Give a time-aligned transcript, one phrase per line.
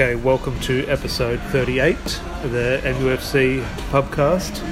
[0.00, 1.94] Okay, welcome to episode 38
[2.42, 4.64] of the MUFC pubcast.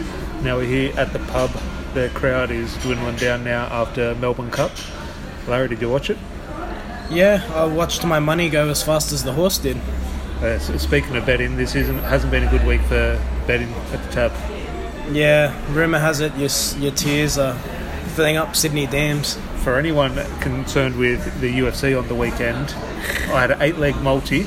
[0.42, 1.50] Now we're here at the pub.
[1.92, 4.70] The crowd is dwindling down now after Melbourne Cup.
[5.46, 6.16] Larry, did you watch it?
[7.10, 9.76] Yeah, I watched my money go as fast as the horse did.
[10.40, 14.02] Uh, so speaking of betting, this isn't hasn't been a good week for betting at
[14.02, 14.32] the tab.
[15.12, 16.48] Yeah, rumour has it your,
[16.82, 17.52] your tears are
[18.16, 19.38] filling up Sydney dams.
[19.56, 22.70] For anyone concerned with the UFC on the weekend,
[23.30, 24.46] I had an eight-leg multi.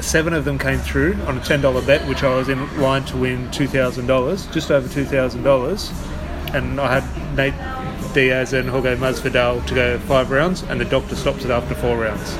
[0.00, 3.04] Seven of them came through on a ten dollar bet, which I was in line
[3.06, 5.90] to win two thousand dollars, just over two thousand dollars,
[6.54, 11.14] and I had Nate Diaz and Jorge Masvidal to go five rounds, and the doctor
[11.16, 12.36] stops it after four rounds.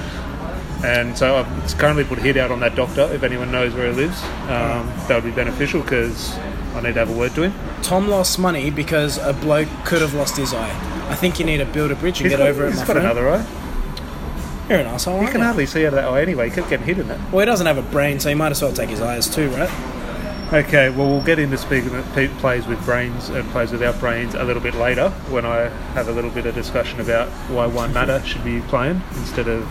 [0.84, 3.02] And so I've currently put a hit out on that doctor.
[3.12, 6.36] If anyone knows where he lives, um, that would be beneficial because
[6.74, 7.54] I need to have a word to him.
[7.82, 11.08] Tom lost money because a bloke could have lost his eye.
[11.10, 12.78] I think you need to build a bridge and He's get got, over it, he's
[12.80, 13.06] my got friend.
[13.06, 13.44] another eye.
[14.68, 15.22] You're an asshole.
[15.22, 16.48] You can hardly see out of that eye anyway.
[16.50, 17.18] He kept getting hit in it.
[17.32, 19.48] Well, he doesn't have a brain, so he might as well take his eyes too,
[19.50, 19.70] right?
[20.52, 24.34] Okay, well, we'll get into speaking of pe- plays with brains and plays without brains
[24.34, 27.92] a little bit later when I have a little bit of discussion about why Juan
[27.92, 29.62] Mata should be playing instead of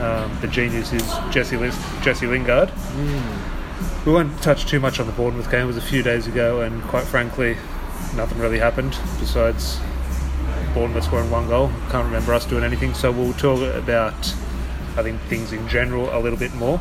[0.00, 2.70] um, the genius is Jesse, Lis- Jesse Lingard.
[4.04, 5.62] We won't touch too much on the Bournemouth game.
[5.62, 7.56] It was a few days ago, and quite frankly,
[8.14, 9.80] nothing really happened besides
[10.76, 11.70] Bournemouth scoring one goal.
[11.88, 14.12] Can't remember us doing anything, so we'll talk about,
[14.98, 16.78] I think, things in general a little bit more.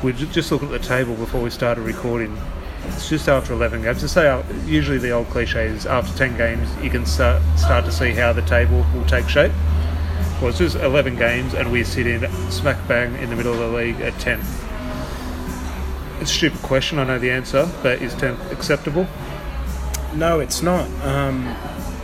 [0.00, 2.38] We ju- just look at the table before we started recording.
[2.86, 3.98] It's just after 11 games.
[4.02, 7.90] To say usually the old cliche is after 10 games you can start start to
[7.92, 9.52] see how the table will take shape.
[10.40, 13.58] Well, it's just 11 games and we sit in smack bang in the middle of
[13.58, 14.38] the league at 10.
[16.20, 19.08] It's a stupid question, I know the answer, but is 10th acceptable?
[20.14, 20.88] No, it's not.
[21.04, 21.56] Um,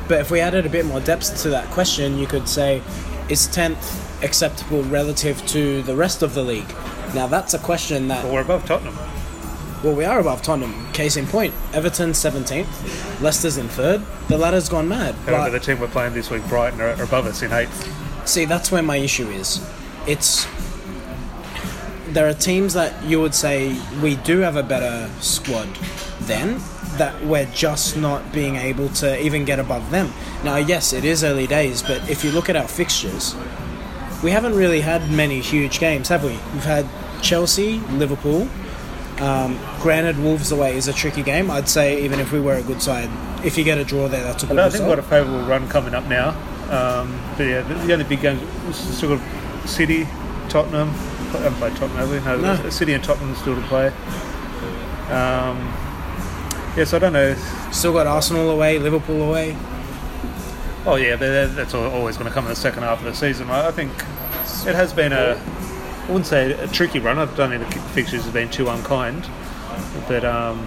[0.09, 2.83] but if we added a bit more depth to that question, you could say,
[3.28, 6.69] is 10th acceptable relative to the rest of the league?
[7.15, 8.97] Now, that's a question that Well, we're above Tottenham.
[9.83, 10.93] Well, we are above Tottenham.
[10.93, 14.03] Case in point, Everton 17th, Leicester's in third.
[14.28, 15.15] The ladder's gone mad.
[15.27, 18.27] However, the team we're playing this week, Brighton, are above us in 8th.
[18.27, 19.65] see, that's where my issue is.
[20.06, 20.47] It's
[22.09, 25.69] there are teams that you would say we do have a better squad
[26.26, 26.60] than
[26.98, 30.12] that we're just not being able to even get above them.
[30.44, 33.34] Now, yes, it is early days, but if you look at our fixtures,
[34.22, 36.31] we haven't really had many huge games, have we?
[36.31, 36.87] We've had
[37.22, 38.48] Chelsea, Liverpool.
[39.19, 41.50] Um, granted, Wolves away is a tricky game.
[41.50, 43.10] I'd say even if we were a good side,
[43.44, 45.47] if you get a draw there, that's a good I think we've got a favourable
[45.47, 46.31] run coming up now.
[46.70, 48.43] Um, but yeah, the, the other big games,
[48.76, 50.06] still got City,
[50.48, 50.88] Tottenham.
[50.91, 52.20] I haven't played Tottenham, have we?
[52.20, 52.70] No, No.
[52.70, 53.88] City and Tottenham still to play.
[55.10, 55.72] Um,
[56.76, 57.34] yes, I don't know.
[57.72, 59.56] Still got Arsenal away, Liverpool away.
[60.87, 63.50] Oh yeah, but that's always going to come in the second half of the season.
[63.50, 63.91] I think
[64.66, 67.19] it has been a, I wouldn't say a tricky run.
[67.19, 69.28] I don't think the fixtures have been too unkind,
[70.06, 70.64] but um,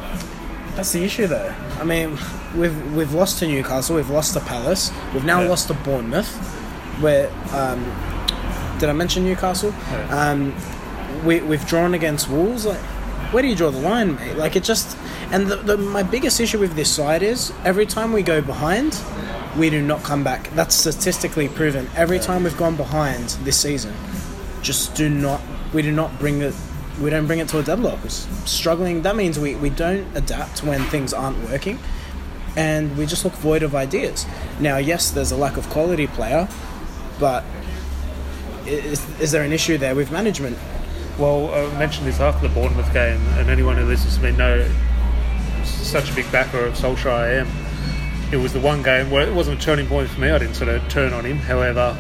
[0.76, 1.54] That's the issue, though.
[1.80, 2.18] I mean,
[2.56, 5.50] we've we've lost to Newcastle, we've lost to Palace, we've now Yeah.
[5.50, 6.30] lost to Bournemouth.
[7.00, 7.82] Where um,
[8.80, 9.74] did I mention Newcastle?
[9.90, 10.32] Yeah.
[10.32, 10.54] Um,
[11.26, 12.66] we we've drawn against Wolves.
[12.66, 12.80] Like,
[13.32, 14.36] where do you draw the line, mate?
[14.36, 14.98] Like it just.
[15.32, 19.00] And the, the, my biggest issue with this side is every time we go behind,
[19.58, 20.50] we do not come back.
[20.52, 21.88] That's statistically proven.
[21.96, 23.94] Every time we've gone behind this season,
[24.62, 25.42] just do not.
[25.74, 26.56] We do not bring it.
[27.00, 28.04] We don't bring it to a deadlock.
[28.04, 29.04] We're struggling.
[29.04, 31.80] That means we, we don't adapt when things aren't working,
[32.56, 34.26] and we just look void of ideas.
[34.60, 36.50] Now, yes, there's a lack of quality player,
[37.20, 37.44] but
[38.66, 40.58] is, is there an issue there with management?
[41.20, 44.66] Well, I mentioned this after the Bournemouth game, and anyone who listens to me know
[45.66, 47.48] such a big backer of Solskjaer I am.
[48.32, 50.30] It was the one game where it wasn't a turning point for me.
[50.30, 51.36] I didn't sort of turn on him.
[51.36, 51.98] However,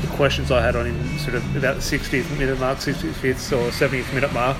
[0.00, 3.70] the questions I had on him, sort of about the 60th minute mark, 65th or
[3.72, 4.56] 70th minute mark,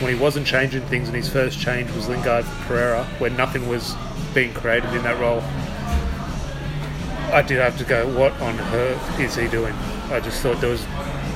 [0.00, 3.68] when he wasn't changing things, and his first change was Lingard for Pereira, where nothing
[3.68, 3.94] was
[4.32, 5.42] being created in that role.
[7.30, 9.74] I did have to go, what on earth is he doing?
[10.10, 10.86] I just thought there was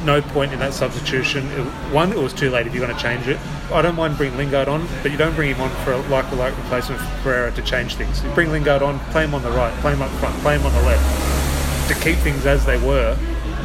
[0.07, 1.45] no point in that substitution.
[1.53, 3.39] It, one, it was too late if you're going to change it.
[3.73, 6.27] I don't mind bringing Lingard on, but you don't bring him on for a like
[6.27, 8.23] for like replacement for Pereira to change things.
[8.23, 10.65] You bring Lingard on, play him on the right, play him up front, play him
[10.65, 11.89] on the left.
[11.89, 13.17] To keep things as they were,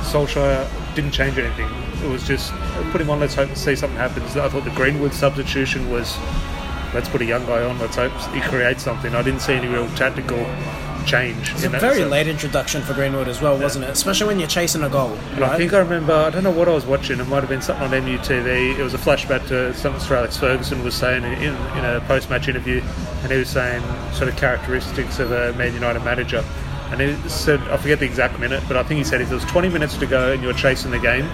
[0.02, 1.70] Solskjaer didn't change anything.
[2.04, 2.52] It was just
[2.92, 4.36] put him on, let's hope to see something happens.
[4.36, 6.18] I thought the Greenwood substitution was
[6.94, 9.16] let's put a young guy on, let's hope he creates something.
[9.16, 10.40] I didn't see any real tactical
[11.06, 11.52] change.
[11.52, 12.12] It's in a very sense.
[12.12, 13.92] late introduction for Greenwood as well, wasn't it?
[13.92, 15.14] Especially when you're chasing a goal.
[15.34, 17.50] And I think I remember, I don't know what I was watching, it might have
[17.50, 18.78] been something on MUTV.
[18.78, 22.04] It was a flashback to something Sir Alex Ferguson was saying in, in, in a
[22.08, 22.82] post match interview,
[23.24, 23.84] and he was saying
[24.14, 26.44] sort of characteristics of a Man United manager.
[26.92, 29.38] And he said, I forget the exact minute, but I think he said if there
[29.38, 31.30] was 20 minutes to go and you're chasing the game,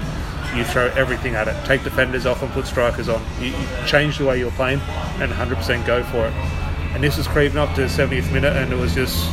[0.55, 1.65] you throw everything at it.
[1.65, 3.21] Take defenders off and put strikers on.
[3.39, 4.79] You, you change the way you're playing
[5.19, 6.33] and 100% go for it.
[6.93, 9.27] And this was creeping up to the 70th minute, and it was just,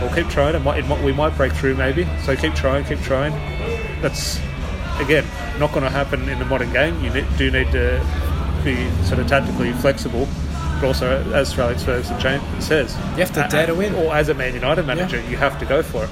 [0.00, 0.54] we'll keep trying.
[0.54, 2.06] It might, it might, we might break through maybe.
[2.24, 3.32] So keep trying, keep trying.
[4.00, 4.40] That's
[4.98, 5.24] again
[5.58, 7.02] not going to happen in the modern game.
[7.04, 8.00] You do need to
[8.64, 10.28] be sort of tactically flexible,
[10.80, 12.20] but also as Alex Ferguson
[12.60, 13.94] says, You have to dare to win.
[13.94, 16.10] Or as a Man United manager, you have to go for it,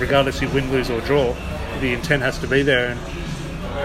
[0.00, 1.34] regardless you win, lose, or draw.
[1.80, 3.00] The intent has to be there, and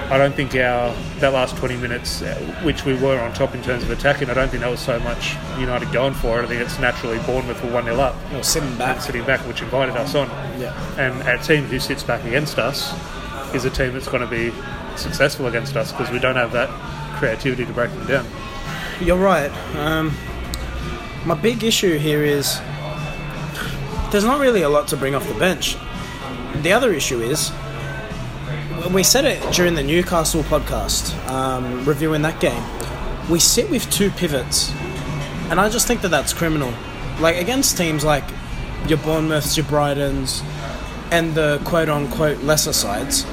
[0.10, 3.64] I don't think our that last 20 minutes, uh, which we were on top in
[3.64, 6.44] terms of attacking, I don't think that was so much United going for it.
[6.44, 9.02] I think it's naturally Bournemouth were 1 0 up Or sitting back.
[9.02, 10.28] sitting back, which invited us on.
[10.60, 10.74] Yeah.
[11.00, 12.94] And our team who sits back against us
[13.56, 14.52] is a team that's going to be
[14.98, 16.70] successful against us because we don't have that
[17.18, 18.26] creativity to break them down.
[19.02, 19.52] You're right.
[19.78, 20.16] Um,
[21.26, 22.60] my big issue here is
[24.12, 25.76] there's not really a lot to bring off the bench.
[26.62, 27.52] The other issue is
[28.92, 32.64] we said it during the Newcastle podcast, um, reviewing that game.
[33.30, 34.72] We sit with two pivots,
[35.50, 36.74] and I just think that that's criminal.
[37.20, 38.24] Like against teams like
[38.88, 40.44] your Bournemouths, your Brightons,
[41.12, 43.26] and the quote unquote lesser sides,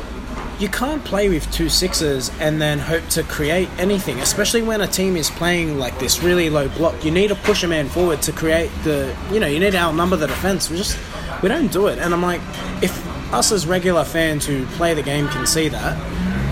[0.60, 4.86] you can't play with two sixes and then hope to create anything, especially when a
[4.86, 7.04] team is playing like this really low block.
[7.04, 9.78] You need to push a man forward to create the, you know, you need to
[9.78, 10.70] outnumber the defense.
[10.70, 10.98] We just,
[11.42, 11.98] we don't do it.
[11.98, 12.42] And I'm like,
[12.82, 15.96] if us as regular fans who play the game can see that,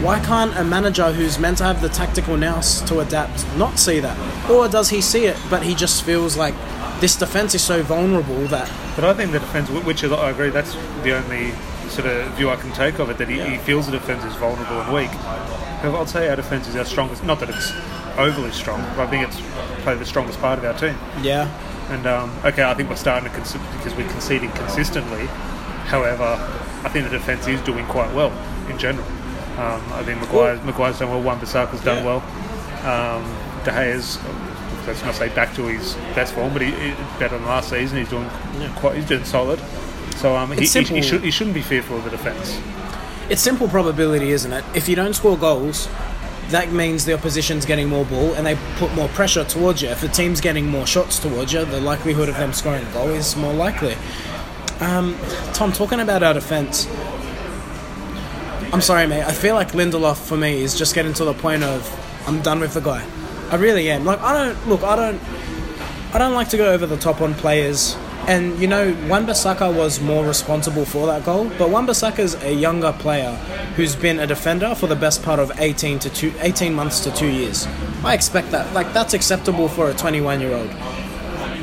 [0.03, 3.99] why can't a manager who's meant to have the tactical nous to adapt not see
[4.01, 4.17] that?
[4.51, 6.55] Or does he see it, but he just feels like
[7.01, 10.51] this defense is so vulnerable that But I think the defence, which is, I agree,
[10.51, 11.53] that's the only
[11.89, 14.35] sort of view I can take of it, that he, he feels the defence is
[14.35, 15.11] vulnerable and weak.
[15.83, 17.73] I'd say our defence is our strongest, not that it's
[18.19, 19.41] overly strong, but I think it's
[19.83, 20.97] probably the strongest part of our team.
[21.23, 21.49] yeah,
[21.91, 25.27] And um, okay, I think we're starting to concede because we're conceding consistently.
[25.87, 26.37] However,
[26.85, 28.33] I think the defence is doing quite well
[28.71, 29.07] in general.
[29.59, 31.21] Um, I think Maguire's, Maguire's done well.
[31.23, 32.21] Wan Bissaka's done Yeah.
[32.21, 33.17] well.
[33.19, 33.25] Um,
[33.65, 34.19] De Gea's,
[34.87, 37.99] let's not say back to his best form, but he, he better than last season.
[37.99, 38.29] He's doing
[38.77, 38.95] quite.
[38.97, 39.59] He's doing solid.
[40.17, 42.61] So um, he, he, he, should, he shouldn't be fearful of the defence.
[43.31, 44.65] It's simple probability, isn't it?
[44.75, 45.89] If you don't score goals,
[46.49, 49.89] that means the opposition's getting more ball and they put more pressure towards you.
[49.91, 53.09] If the team's getting more shots towards you, the likelihood of them scoring a goal
[53.11, 53.97] is more likely.
[54.81, 55.17] Um,
[55.55, 56.87] Tom, talking about our defence,
[58.73, 59.25] I'm sorry, mate.
[59.25, 61.83] I feel like Lindelof for me is just getting to the point of
[62.29, 63.05] I'm done with the guy.
[63.51, 64.05] I really am.
[64.05, 64.83] Like I don't look.
[64.83, 65.21] I don't.
[66.13, 67.97] I don't like to go over the top on players.
[68.27, 73.33] And you know, Wan-Bissaka was more responsible for that goal, but Wan-Bissaka's a younger player
[73.77, 77.11] who's been a defender for the best part of 18 to two, 18 months to
[77.11, 77.67] 2 years.
[78.05, 78.71] I expect that.
[78.75, 80.69] Like that's acceptable for a 21-year-old.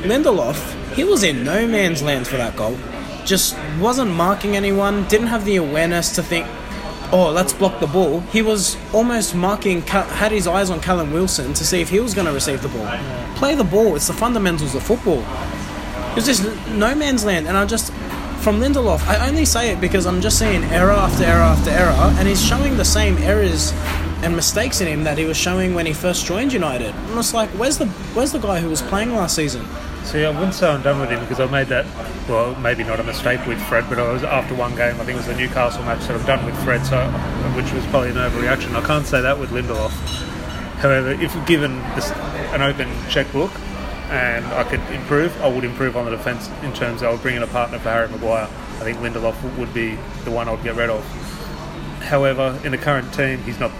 [0.02, 2.76] Lindelof, he was in no man's land for that goal.
[3.26, 6.46] Just wasn't marking anyone, didn't have the awareness to think,
[7.12, 8.20] oh, let's block the ball.
[8.20, 12.14] He was almost marking, had his eyes on Callum Wilson to see if he was
[12.14, 12.86] going to receive the ball.
[13.34, 15.20] Play the ball, it's the fundamentals of football.
[15.20, 17.92] It was just no man's land, and I just.
[18.40, 22.14] From Lindelof, I only say it because I'm just seeing error after error after error,
[22.16, 23.72] and he's showing the same errors
[24.22, 26.94] and mistakes in him that he was showing when he first joined United.
[26.94, 29.64] I'm just like, where's the where's the guy who was playing last season?
[30.04, 31.84] See, I wouldn't say I'm done with him because I made that,
[32.28, 35.10] well, maybe not a mistake with Fred, but I was after one game, I think
[35.10, 37.04] it was the Newcastle match, that I'm done with Fred, so
[37.56, 38.76] which was probably an overreaction.
[38.76, 39.90] I can't say that with Lindelof.
[40.78, 42.12] However, if given this,
[42.52, 43.50] an open checkbook
[44.10, 47.22] and I could improve, I would improve on the defence in terms of I would
[47.22, 48.44] bring in a partner for Harry Maguire.
[48.44, 51.02] I think Lindelof would be the one I would get rid of.
[52.02, 53.72] However, in the current team, he's not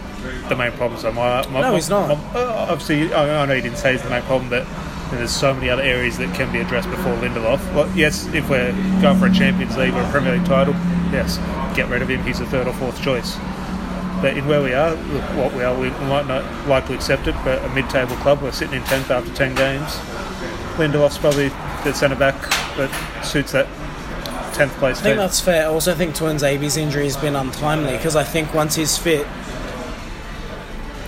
[0.48, 0.98] the main problem.
[1.00, 2.08] So my, my No, he's not.
[2.08, 4.66] my- uh, obviously, I, I know you didn't say he's the main problem, but
[5.10, 7.60] there's so many other areas that can be addressed before Lindelof.
[7.74, 10.74] Well, yes, if we're going for a Champions League or a Premier League title,
[11.12, 11.38] yes,
[11.76, 12.22] get rid of him.
[12.24, 13.36] He's the third or fourth choice.
[14.20, 17.26] But in where we are, look, what we are, we might not like to accept
[17.28, 19.90] it, but a mid-table club, we're sitting in 10th after 10 games.
[20.76, 21.48] Lindelof's probably
[21.84, 22.34] the centre back
[22.76, 22.90] that
[23.24, 23.66] suits that
[24.54, 25.16] 10th place I think team.
[25.18, 25.64] that's fair.
[25.64, 29.26] I also think Tuanzebe's injury has been untimely because I think once he's fit,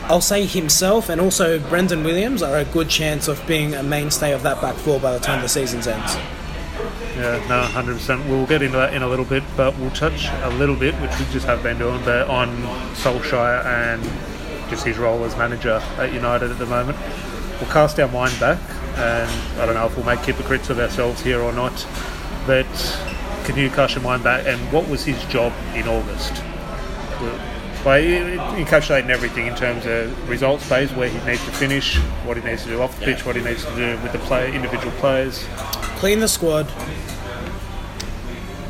[0.09, 4.33] I'll say himself and also Brandon Williams are a good chance of being a mainstay
[4.33, 6.17] of that back four by the time the season ends.
[7.15, 8.27] Yeah, no, hundred percent.
[8.27, 11.11] We'll get into that in a little bit, but we'll touch a little bit, which
[11.19, 12.49] we just have been doing, but on
[12.95, 14.03] Solskjaer and
[14.71, 16.97] just his role as manager at United at the moment.
[17.61, 18.59] We'll cast our mind back,
[18.97, 21.87] and I don't know if we'll make hypocrites of ourselves here or not,
[22.47, 22.67] but
[23.45, 24.47] can you cast your mind back?
[24.47, 26.33] And what was his job in August?
[27.85, 32.43] By encapsulating everything in terms of results phase, where he needs to finish, what he
[32.43, 34.93] needs to do off the pitch, what he needs to do with the player, individual
[34.99, 35.47] players.
[35.99, 36.69] Clean the squad,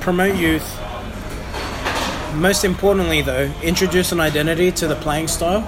[0.00, 0.78] promote youth,
[2.34, 5.62] most importantly, though, introduce an identity to the playing style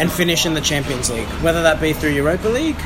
[0.00, 2.80] and finish in the Champions League, whether that be through Europa League,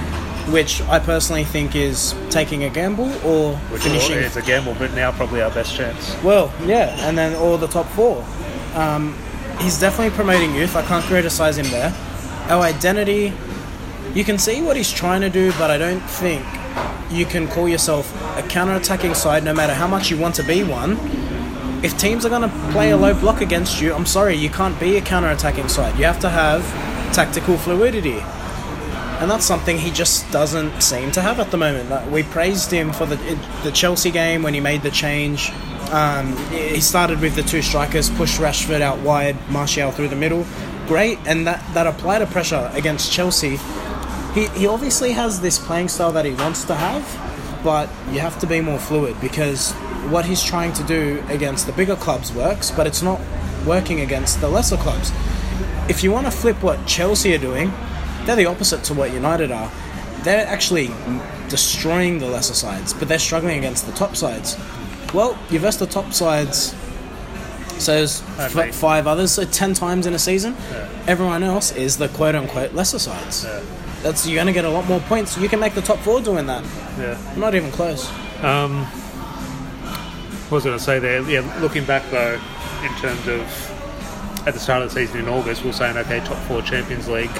[0.50, 4.18] which I personally think is taking a gamble, or Which finishing.
[4.18, 6.16] is a gamble, but now probably our best chance.
[6.22, 8.24] Well, yeah, and then all the top four.
[8.74, 9.16] Um,
[9.60, 10.76] he's definitely promoting youth.
[10.76, 11.92] I can't criticize him there.
[12.48, 13.32] Our identity,
[14.14, 16.44] you can see what he's trying to do, but I don't think
[17.10, 20.64] you can call yourself a counter-attacking side no matter how much you want to be
[20.64, 20.98] one.
[21.84, 24.78] If teams are going to play a low block against you, I'm sorry, you can't
[24.80, 25.98] be a counter-attacking side.
[25.98, 26.62] You have to have
[27.12, 28.20] tactical fluidity.
[29.20, 31.90] And that's something he just doesn't seem to have at the moment.
[31.90, 33.16] Like, we praised him for the
[33.62, 35.52] the Chelsea game when he made the change.
[35.92, 40.46] Um, he started with the two strikers, pushed Rashford out wide, Martial through the middle.
[40.86, 43.58] Great, and that, that applied a pressure against Chelsea.
[44.32, 48.38] He, he obviously has this playing style that he wants to have, but you have
[48.40, 49.72] to be more fluid because
[50.08, 53.20] what he's trying to do against the bigger clubs works, but it's not
[53.66, 55.12] working against the lesser clubs.
[55.90, 57.70] If you want to flip what Chelsea are doing,
[58.24, 59.70] they're the opposite to what United are.
[60.22, 60.90] They're actually
[61.50, 64.56] destroying the lesser sides, but they're struggling against the top sides.
[65.14, 66.74] Well, you've verse the top sides,
[67.78, 70.56] so there's f- five others, so ten times in a season.
[70.70, 70.88] Yeah.
[71.06, 73.44] Everyone else is the quote unquote lesser sides.
[73.44, 73.62] Yeah.
[74.02, 75.36] That's you're going to get a lot more points.
[75.38, 76.64] You can make the top four doing that.
[76.98, 77.34] Yeah.
[77.36, 78.08] Not even close.
[78.42, 78.84] Um,
[80.48, 81.22] what was I going to say there?
[81.28, 82.40] Yeah, looking back though,
[82.82, 83.40] in terms of
[84.46, 87.08] at the start of the season in August, we we're saying, okay, top four Champions
[87.08, 87.30] League.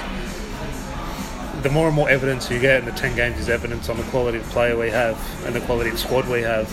[1.63, 4.03] The more and more evidence you get, and the 10 games is evidence on the
[4.03, 6.67] quality of player we have and the quality of squad we have.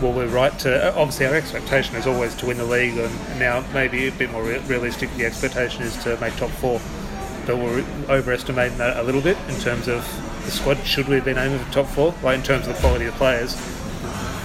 [0.00, 0.88] Well, we're right to.
[0.88, 4.30] Uh, obviously, our expectation is always to win the league, and now maybe a bit
[4.30, 5.12] more re- realistic.
[5.16, 6.80] The expectation is to make top four,
[7.46, 10.04] but we're overestimating that a little bit in terms of
[10.44, 10.78] the squad.
[10.86, 12.14] Should we have been aiming for top four?
[12.22, 13.54] Like in terms of the quality of players,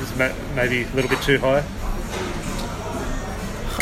[0.01, 0.15] is
[0.55, 1.63] maybe a little bit too high.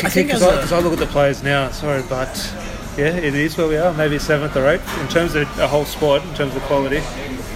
[0.03, 1.69] I think because I, I look at the players now.
[1.71, 2.53] Sorry, but
[2.97, 3.93] yeah, it is where we are.
[3.93, 7.01] Maybe seventh or eighth in terms of a whole squad, in terms of quality.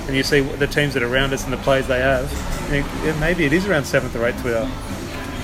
[0.08, 2.24] And you see the teams that are around us and the players they have.
[2.72, 4.70] you think, maybe it is around seventh or eighth we are.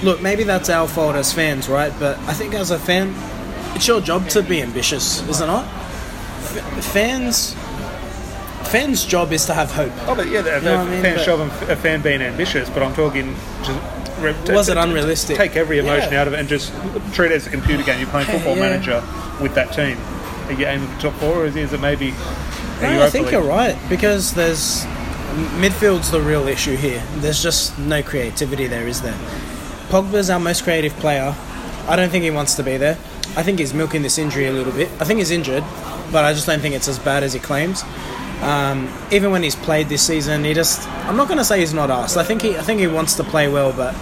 [0.03, 1.91] Look, maybe that's our fault as fans, right?
[1.99, 3.13] But I think as a fan,
[3.75, 5.65] it's your job to be ambitious, is it not?
[5.65, 7.53] F- fans,
[8.69, 9.91] fans' job is to have hope.
[10.07, 11.01] Oh, but yeah, the, know what I mean?
[11.01, 12.69] fan But- show them a fan being ambitious.
[12.69, 13.79] But I'm talking just.
[14.19, 15.37] re- t- Was it unrealistic?
[15.37, 16.21] Take every emotion Yeah.
[16.21, 16.71] out of it and just
[17.13, 17.99] treat it as a computer game.
[17.99, 18.61] You're playing Football Yeah.
[18.69, 19.03] Manager
[19.41, 19.97] with that team.
[20.47, 22.13] Are you aiming for the top four, or is, is it maybe?
[22.81, 23.33] No, I think League?
[23.33, 24.83] you're right because there's
[25.59, 27.03] midfield's the real issue here.
[27.17, 29.17] There's just no creativity there, is there?
[29.89, 31.35] Pogba's our most creative player.
[31.87, 32.97] I don't think he wants to be there.
[33.35, 34.89] I think he's milking this injury a little bit.
[34.99, 35.63] I think he's injured,
[36.11, 37.83] but I just don't think it's as bad as he claims.
[38.41, 40.87] Um, even when he's played this season, he just.
[41.05, 42.17] I'm not going to say he's not asked.
[42.17, 42.57] I think he.
[42.57, 43.93] I think he wants to play well, but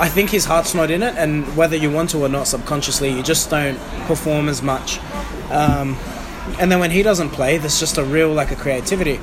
[0.00, 1.16] I think his heart's not in it.
[1.16, 5.00] And whether you want to or not, subconsciously, you just don't perform as much.
[5.50, 5.96] Um,
[6.58, 9.18] and then when he doesn't play, there's just a real lack of creativity.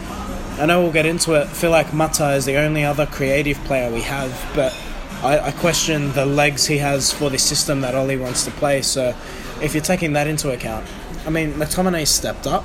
[0.58, 1.48] I know we'll get into it.
[1.48, 4.74] I feel like Mata is the only other creative player we have, but
[5.22, 8.82] I, I question the legs he has for the system that Ole wants to play.
[8.82, 9.16] So
[9.62, 10.86] if you're taking that into account,
[11.26, 12.64] I mean, McTominay stepped up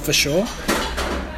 [0.00, 0.46] for sure.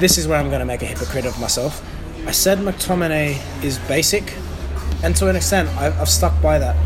[0.00, 1.82] This is where I'm going to make a hypocrite of myself.
[2.26, 4.34] I said McTominay is basic,
[5.02, 6.76] and to an extent, I, I've stuck by that.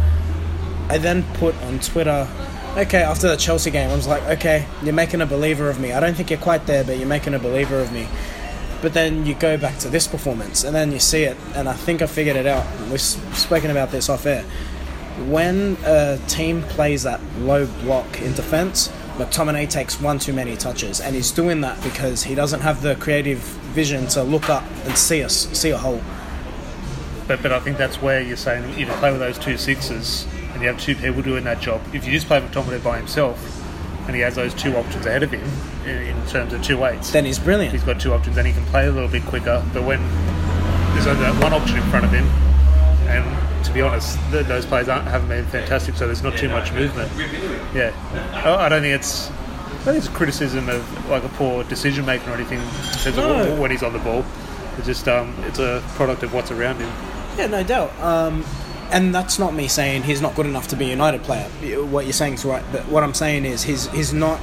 [0.91, 2.29] I then put on Twitter,
[2.77, 5.93] okay, after the Chelsea game, I was like, okay, you're making a believer of me.
[5.93, 8.07] I don't think you're quite there, but you're making a believer of me.
[8.83, 11.75] But then you go back to this performance, and then you see it, and I
[11.75, 12.67] think I figured it out.
[12.91, 14.45] We've spoken about this off air.
[15.27, 21.00] When a team plays that low block in defence, McTominay takes one too many touches,
[21.00, 23.39] and he's doing that because he doesn't have the creative
[23.75, 26.00] vision to look up and see us, see a hole.
[27.27, 30.27] But, but I think that's where you're saying if you play with those two sixes
[30.61, 33.38] and you have two people doing that job, if you just play McTominay by himself
[34.07, 35.43] and he has those two options ahead of him
[35.88, 37.73] in, in terms of two eights, Then he's brilliant.
[37.73, 39.64] he's got two options and he can play a little bit quicker.
[39.73, 40.00] But when
[40.93, 42.26] there's only that one option in front of him,
[43.09, 46.49] and to be honest, th- those players aren't, haven't been fantastic, so there's not too
[46.50, 47.11] much movement.
[47.75, 47.93] Yeah,
[48.45, 49.31] I, I don't think it's.
[49.31, 53.07] I think it's a criticism of like a poor decision making or anything in terms
[53.07, 53.59] of No.
[53.61, 54.25] when he's on the ball.
[54.76, 56.90] It's just um, it's a product of what's around him.
[57.38, 57.99] Yeah, no doubt.
[58.00, 58.45] Um,
[58.93, 61.49] and that's not me saying he's not good enough to be a United player.
[61.85, 64.41] What you're saying is right, but what I'm saying is he's he's not.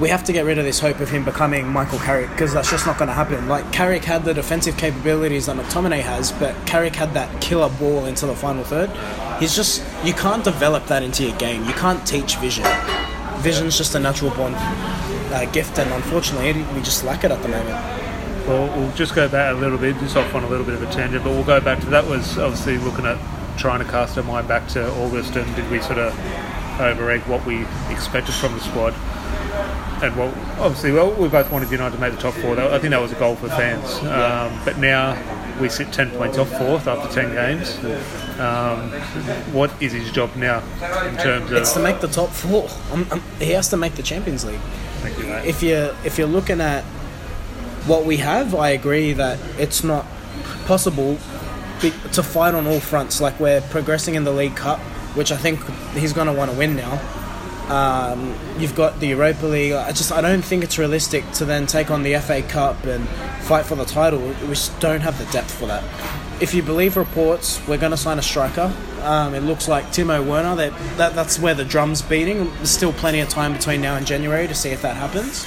[0.00, 2.68] We have to get rid of this hope of him becoming Michael Carrick because that's
[2.68, 3.46] just not going to happen.
[3.48, 8.06] Like Carrick had the defensive capabilities that McTominay has, but Carrick had that killer ball
[8.06, 8.90] into the final third.
[9.38, 11.64] He's just you can't develop that into your game.
[11.64, 12.64] You can't teach vision.
[13.38, 17.48] Vision's just a natural born uh, gift, and unfortunately, we just lack it at the
[17.48, 18.04] moment.
[18.46, 20.82] Well, we'll just go back a little bit, just off on a little bit of
[20.82, 23.16] a tangent, but we'll go back to that was obviously looking at
[23.56, 26.12] trying to cast our mind back to August and did we sort of
[26.80, 28.94] over-egg what we expected from the squad?
[30.02, 32.58] And well, obviously, well, we both wanted United to make the top four.
[32.58, 33.94] I think that was a goal for fans.
[34.02, 35.16] Um, but now
[35.60, 37.78] we sit 10 points off fourth after 10 games.
[38.38, 38.90] Um,
[39.52, 40.58] what is his job now
[41.06, 41.58] in terms of.
[41.58, 42.68] It's to make the top four.
[42.92, 44.60] Um, um, he has to make the Champions League.
[45.00, 45.46] Thank you, mate.
[45.46, 46.82] if you if you're looking at
[47.86, 50.06] what we have, I agree that it's not
[50.66, 51.18] possible
[51.90, 53.20] to fight on all fronts.
[53.20, 54.80] Like we're progressing in the League Cup,
[55.16, 57.00] which I think he's going to want to win now.
[57.68, 59.72] Um, you've got the Europa League.
[59.72, 63.08] I just I don't think it's realistic to then take on the FA Cup and
[63.44, 64.20] fight for the title.
[64.20, 65.82] We just don't have the depth for that.
[66.42, 68.74] If you believe reports, we're going to sign a striker.
[69.02, 70.56] Um, it looks like Timo Werner.
[70.56, 72.50] That, that that's where the drum's beating.
[72.56, 75.46] There's still plenty of time between now and January to see if that happens.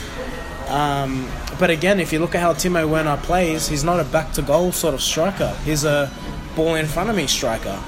[0.69, 4.33] Um, but again, if you look at how Timo Werner plays, he's not a back
[4.33, 5.55] to goal sort of striker.
[5.63, 6.11] He's a
[6.55, 7.81] ball in front of me striker.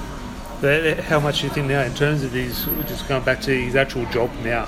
[0.60, 3.50] The- How much do you think now in terms of his, just going back to
[3.50, 4.66] his actual job now,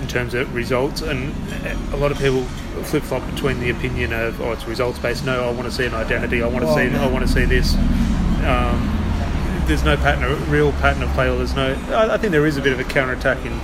[0.00, 1.02] in terms of results?
[1.02, 1.34] And
[1.92, 2.44] a lot of people
[2.84, 5.24] flip flop between the opinion of, oh, it's results based.
[5.24, 6.42] No, I want to see an identity.
[6.42, 6.88] I want to Oh, see.
[6.88, 7.00] man.
[7.00, 7.74] I want to see this.
[8.44, 8.96] Um,
[9.66, 11.74] there's no pattern, a real pattern of play, or there's no.
[11.90, 13.60] I, I think there is a bit of a counter attacking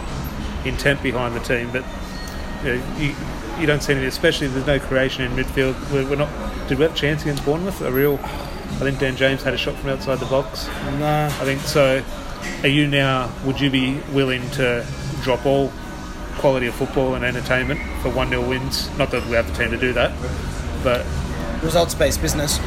[0.64, 1.85] intent behind the team, but
[2.64, 3.14] you, know, you,
[3.58, 5.75] you don't see any, especially there's no creation in midfield.
[5.92, 6.30] We're, we're not.
[6.68, 7.80] Did we have a chance against Bournemouth?
[7.80, 8.14] A real.
[8.14, 10.66] I think Dan James had a shot from outside the box.
[10.98, 11.26] Nah.
[11.26, 12.04] I think so.
[12.62, 13.32] Are you now?
[13.44, 14.86] Would you be willing to
[15.22, 15.72] drop all
[16.38, 18.96] quality of football and entertainment for one 0 wins?
[18.98, 20.12] Not that we have the team to do that,
[20.82, 21.06] but
[21.62, 22.58] results based business.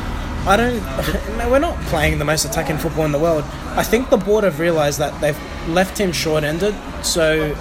[0.49, 0.81] I don't.
[1.51, 3.43] we're not playing the most attacking football in the world.
[3.77, 5.37] I think the board have realised that they've
[5.69, 6.73] left him short ended.
[7.03, 7.55] So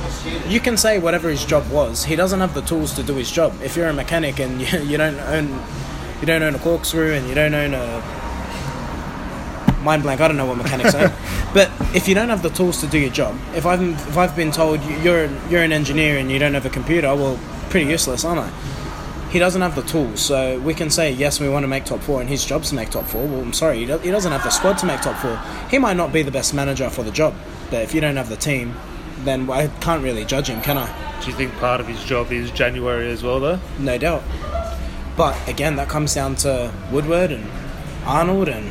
[0.48, 2.04] you can say whatever his job was.
[2.04, 3.52] He doesn't have the tools to do his job.
[3.62, 5.62] If you're a mechanic and you, you don't own
[6.20, 8.00] you don't own a corkscrew and you don't own a
[9.82, 10.22] mind blank.
[10.22, 11.12] I don't know what mechanics own.
[11.54, 14.36] But if you don't have the tools to do your job, if I've if I've
[14.36, 17.38] been told you're you're an engineer and you don't have a computer, well,
[17.70, 18.50] pretty useless, aren't I?
[19.30, 20.20] He doesn't have the tools.
[20.20, 22.74] So we can say, yes, we want to make top four, and his job's to
[22.74, 23.26] make top four.
[23.26, 25.38] Well, I'm sorry, he do- he doesn't have the squad to make top four.
[25.70, 27.34] He might not be the best manager for the job,
[27.70, 28.74] but if you don't have the team,
[29.24, 30.88] then I can't really judge him, can I?
[31.20, 33.58] do you think part of his job is January as well, though?
[33.80, 34.22] No doubt.
[35.16, 37.44] But again, that comes down to Woodward and
[38.06, 38.70] Arnold and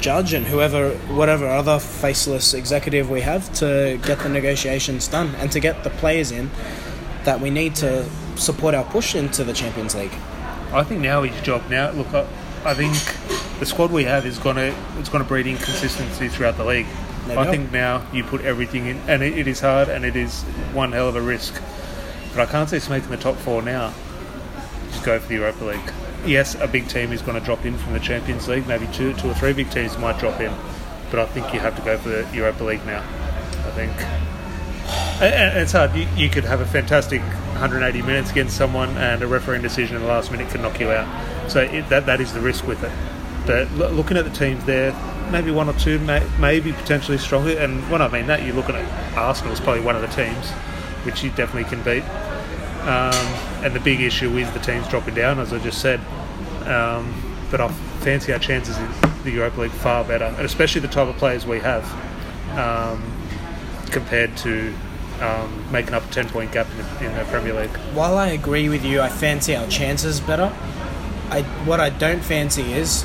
[0.00, 5.50] Judge and whoever, whatever other faceless executive we have to get the negotiations done and
[5.52, 6.48] to get the players in
[7.24, 10.12] that we need to support our push into the Champions League.
[10.72, 11.90] I think now his job now.
[11.90, 12.26] Look, I,
[12.64, 12.94] I think
[13.58, 16.86] the squad we have is gonna it's gonna breed inconsistency throughout the league.
[17.26, 17.50] No I doubt.
[17.50, 20.92] think now you put everything in, and it, it is hard, and it is one
[20.92, 21.60] hell of a risk.
[22.34, 23.92] But I can't see us making the top four now.
[24.90, 25.92] Just go for the Europa League.
[26.24, 28.66] Yes, a big team is going to drop in from the Champions League.
[28.66, 30.52] Maybe two, two or three big teams might drop in,
[31.10, 33.00] but I think you have to go for the Europa League now.
[33.00, 33.92] I think.
[35.22, 35.94] It's hard.
[35.94, 40.02] You, you could have a fantastic 180 minutes against someone, and a refereeing decision in
[40.02, 41.50] the last minute can knock you out.
[41.50, 42.92] So it, that that is the risk with it.
[43.46, 44.92] But lo- looking at the teams there,
[45.30, 47.58] maybe one or two, may, maybe potentially stronger.
[47.58, 50.50] And when I mean that, you're looking at Arsenal is probably one of the teams
[51.04, 52.04] which you definitely can beat.
[52.82, 53.12] Um,
[53.62, 56.00] and the big issue is the teams dropping down, as I just said.
[56.64, 57.14] Um,
[57.50, 57.68] but I
[58.00, 58.88] fancy our chances in
[59.24, 61.84] the Europa League far better, and especially the type of players we have
[62.58, 63.02] um,
[63.90, 64.72] compared to
[65.20, 67.76] um, making up a 10 point gap in the, in the Premier League.
[67.94, 70.52] While I agree with you, I fancy our chances better.
[71.30, 73.04] I what I don't fancy is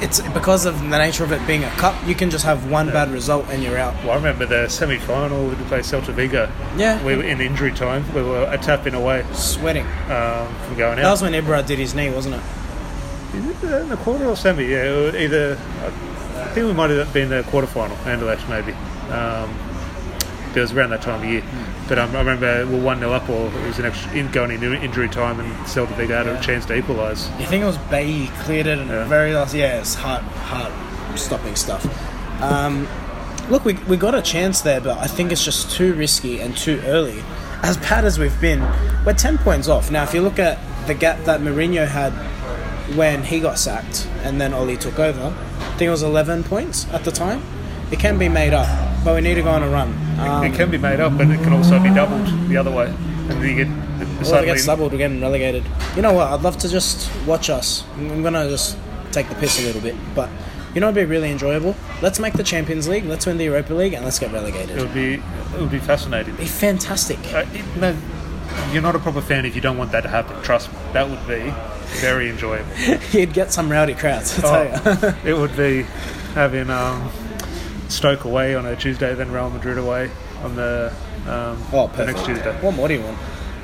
[0.00, 1.94] it's because of the nature of it being a cup.
[2.06, 3.94] You can just have one bad result and you're out.
[4.02, 6.50] Well, I remember the semi final we played Celta Vigo.
[6.76, 7.02] Yeah.
[7.04, 8.04] We were in injury time.
[8.14, 9.86] We were a tap in away Sweating.
[10.10, 11.02] um, from going out.
[11.02, 12.42] That was when Ibra did his knee, wasn't it?
[13.34, 14.64] Is it in the quarter or semi?
[14.66, 15.58] Yeah, either.
[15.82, 18.72] I think we might have been the quarter final, Anderlecht maybe.
[19.12, 19.50] Um,
[20.56, 21.42] it was around that time of year.
[21.88, 24.30] But um, I remember we were 1 0 up, or it was an extra, in,
[24.30, 27.28] going into injury time, and Celta Vigo had a chance to equalise.
[27.38, 29.04] You think it was Bay cleared it and Yeah.
[29.04, 29.54] very last.
[29.54, 30.72] Yeah, it's heart heart
[31.18, 31.84] stopping stuff.
[32.42, 32.88] Um,
[33.50, 36.56] look, we, we got a chance there, but I think it's just too risky and
[36.56, 37.22] too early.
[37.62, 38.60] As bad as we've been,
[39.04, 40.02] we're ten points off now.
[40.04, 42.12] If you look at the gap that Mourinho had
[42.96, 46.86] when he got sacked and then Ole took over, I think it was eleven points
[46.92, 47.42] at the time.
[47.90, 48.66] It can be made up,
[49.04, 49.92] but we need to go on a run.
[50.18, 52.86] Um, it can be made up, but it can also be doubled the other way.
[53.28, 55.64] And you get Or if it suddenly, gets doubled, we're getting relegated.
[55.96, 56.28] You know what?
[56.32, 57.84] I'd love to just watch us.
[57.96, 58.76] I'm gonna just
[59.12, 60.28] take the piss a little bit, but
[60.74, 61.76] you know, it'd be really enjoyable.
[62.02, 63.04] Let's make the Champions League.
[63.04, 64.76] Let's win the Europa League, and let's get relegated.
[64.76, 66.34] it would be it would be fascinating.
[66.34, 67.18] It'd be fantastic.
[67.32, 67.96] Uh, it, no,
[68.72, 70.40] you're not a proper fan if you don't want that to happen.
[70.42, 71.52] Trust me, that would be
[72.00, 72.68] very enjoyable.
[73.12, 74.36] You'd get some rowdy crowds.
[74.38, 75.14] I tell Oh, ya.
[75.24, 75.82] it would be
[76.34, 77.08] having um,
[77.88, 80.10] Stoke away on a Tuesday, then Real Madrid away
[80.42, 80.92] on the,
[81.26, 82.52] um, Oh, the next Tuesday.
[82.60, 83.18] What more do you want?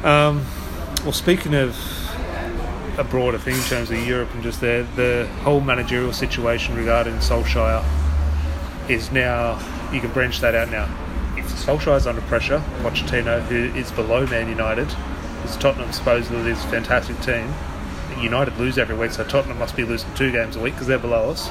[0.05, 0.47] Um,
[1.05, 1.77] well, speaking of
[2.99, 7.15] a broader thing in terms of Europe and just the the whole managerial situation regarding
[7.15, 7.83] Solskjaer
[8.91, 9.59] is now
[9.93, 10.89] you can branch that out now.
[11.37, 14.89] If Solskjaer's under pressure, Pochettino, who is below Man United,
[15.45, 17.53] is Tottenham supposedly is a fantastic team.
[18.21, 20.99] United lose every week, so Tottenham must be losing two games a week because they're
[20.99, 21.49] below us.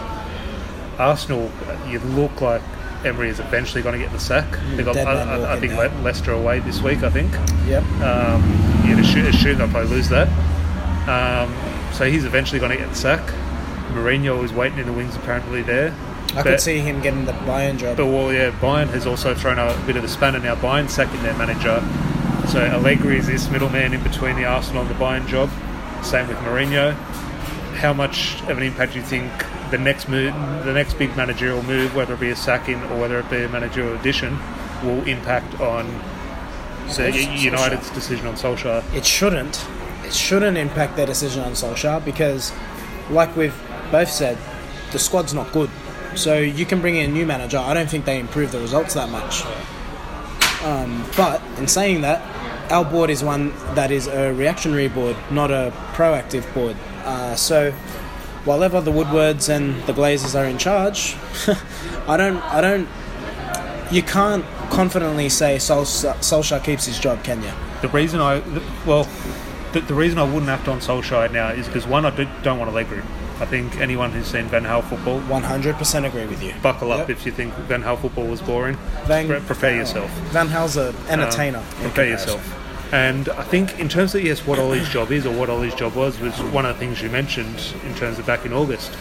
[1.00, 1.50] Arsenal,
[1.88, 2.62] you look like
[3.06, 4.46] Emery is eventually going to get the sack.
[4.76, 5.74] They got, I, I, I think.
[5.74, 7.02] Le- Leicester away this week.
[7.04, 7.32] I think.
[7.68, 7.84] Yep.
[8.02, 10.28] Um, you'd assume, assume they'll probably lose that.
[11.08, 11.54] Um,
[11.94, 13.26] so he's eventually going to get the sack.
[13.94, 15.96] Mourinho is waiting in the wings apparently there.
[16.32, 17.98] I But- could see him getting the Bayern job.
[17.98, 20.56] But well, yeah, Bayern has also thrown a bit of a spanner now.
[20.56, 21.82] Bayern sacking their manager.
[22.50, 25.50] So Allegri is this middleman in between the Arsenal and the Bayern job.
[26.04, 26.94] Same with Mourinho.
[27.76, 29.32] How much of an impact do you think
[29.72, 30.34] the next move,
[30.66, 33.50] the next big managerial move, whether it be a sacking or whether it be a
[33.50, 34.38] managerial addition,
[34.84, 35.86] will impact on
[36.90, 37.40] so Solskjaer.
[37.40, 38.84] United's decision on Solskjaer?
[38.96, 39.66] it shouldn't.
[40.04, 42.52] It shouldn't impact their decision on Solskjaer because,
[43.10, 43.56] like we've
[43.92, 44.38] both said,
[44.92, 45.70] the squad's not good.
[46.16, 47.60] So you can bring in a new manager.
[47.60, 49.44] I don't think they improve the results that much.
[50.64, 52.22] Um, but in saying that,
[52.72, 56.76] our board is one that is a reactionary board, not a proactive board.
[57.04, 57.74] Uh, so
[58.46, 61.16] while ever the Woodwards and the Glazers are in charge,
[62.08, 62.88] I don't, I don't,
[63.92, 67.52] you can't confidently say Sol- Solskjaer keeps his job, can you?
[67.82, 68.42] The reason I,
[68.86, 69.08] well,
[69.74, 72.60] the, the reason I wouldn't act on Solskjaer now is because one, I do, don't
[72.60, 73.02] want a Allegri.
[73.40, 76.54] I think anyone who's seen Van Gaal football, 100% agree with you.
[76.62, 77.10] buckle up Yep.
[77.10, 78.76] if you think Van Gaal football was boring.
[79.06, 80.12] Van- Pre- prepare yourself.
[80.32, 81.60] Van Gaal's an entertainer.
[81.60, 82.28] Um, prepare comparison.
[82.36, 82.56] yourself.
[82.92, 85.94] And I think in terms of yes, what Ole's job is or what Ole's job
[85.96, 88.92] was was one of the things you mentioned in terms of back in August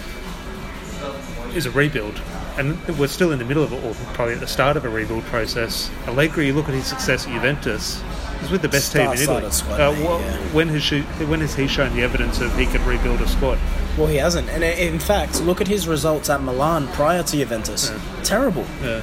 [1.54, 2.20] is a rebuild.
[2.58, 4.88] And we're still in the middle of it, or probably at the start of a
[4.88, 5.90] rebuild process.
[6.06, 8.02] Allegri, you look at his success at Juventus,
[8.40, 9.48] he's with the best team in Italy.
[9.52, 10.36] Squad, Uh, yeah.
[10.52, 13.58] When has she, when has he shown the evidence of he could rebuild a squad?
[13.96, 14.48] Well, he hasn't.
[14.50, 17.92] And in fact, look at his results at Milan prior to Juventus.
[18.24, 18.66] Terrible.
[18.82, 19.02] Yeah.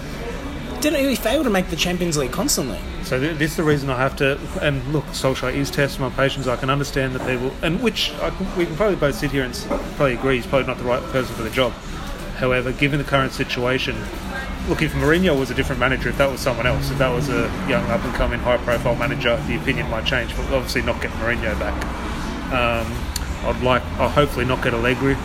[0.86, 2.78] Didn't he fail to make the Champions League constantly?
[3.06, 4.40] So th- this is the reason I have to.
[4.62, 6.46] And look, Solskjaer is testing my patience.
[6.46, 9.44] I can understand that people, and which I can, we can probably both sit here
[9.44, 9.56] and
[9.96, 11.72] probably agree he's probably not the right person for the job.
[12.38, 13.96] However, given the current situation,
[14.70, 17.30] look, if Mourinho was a different manager, if that was someone else, if that was
[17.30, 20.36] a young up and coming high profile manager, the opinion might change.
[20.36, 21.74] But obviously, not get Mourinho back.
[22.54, 22.86] Um,
[23.50, 25.16] I'd like, I'll hopefully not get Allegri.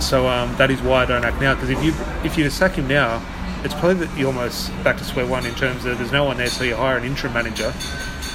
[0.00, 1.52] So um, that is why I don't act now.
[1.52, 1.92] Because if you
[2.24, 3.22] if you sack him now,
[3.64, 6.36] it's probably that you're almost back to square one in terms of there's no one
[6.36, 7.72] there, so you hire an interim manager.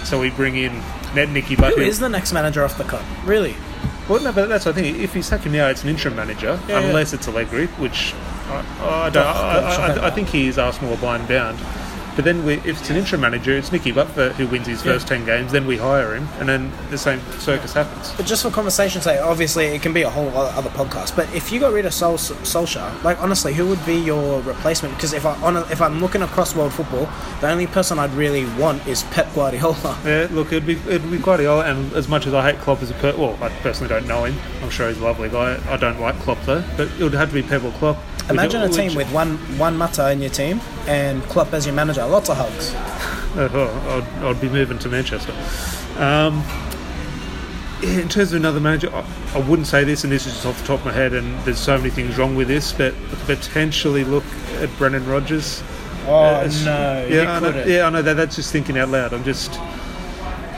[0.03, 0.73] So we bring in
[1.15, 1.79] Ned Nicky Who Bucket.
[1.79, 3.03] is the next manager off the cut?
[3.25, 3.55] Really?
[4.09, 4.99] Well, no, but that's the thing.
[5.01, 6.87] If you sack him now, it's an interim manager, Yeah, yeah.
[6.87, 8.13] unless it's Allegri, which
[8.49, 11.57] I, I, don't, I, I, I think he is Arsenal or Bayern bound.
[12.15, 15.07] But then we, if it's an interim manager, it's Nicky Butler who wins his first
[15.07, 18.11] 10 games, then we hire him, and then the same circus happens.
[18.15, 21.15] But just for conversation's sake, obviously it can be a whole other podcast.
[21.15, 24.93] But if you got rid of Sol- Solskjaer, like honestly, who would be your replacement?
[24.95, 27.09] Because if I on a, if I'm looking across world football,
[27.41, 29.97] the only person I'd really want is Pep Guardiola.
[30.13, 32.91] Yeah, look, it'd be it'd be Guardiola, and as much as I hate Klopp as
[32.91, 34.35] a per, well, I personally don't know him.
[34.61, 35.59] I'm sure he's a lovely guy.
[35.71, 37.97] I don't like Klopp though, but it would have to be Pep or Klopp.
[38.29, 42.05] Imagine a team with one Juan Mata in your team and Klopp as your manager.
[42.05, 42.73] Lots of hugs.
[43.35, 45.33] Oh, I'd, I'd be moving to Manchester.
[45.97, 46.43] Um,
[47.81, 50.61] in terms of another manager, I, I wouldn't say this, and this is just off
[50.61, 52.93] the top of my head, and there's so many things wrong with this, but
[53.25, 54.23] potentially look
[54.59, 55.63] at Brendan Rodgers.
[56.05, 58.13] Oh Uh, no, yeah, I know, yeah, I know that.
[58.15, 59.13] That's just thinking out loud.
[59.13, 59.51] I'm just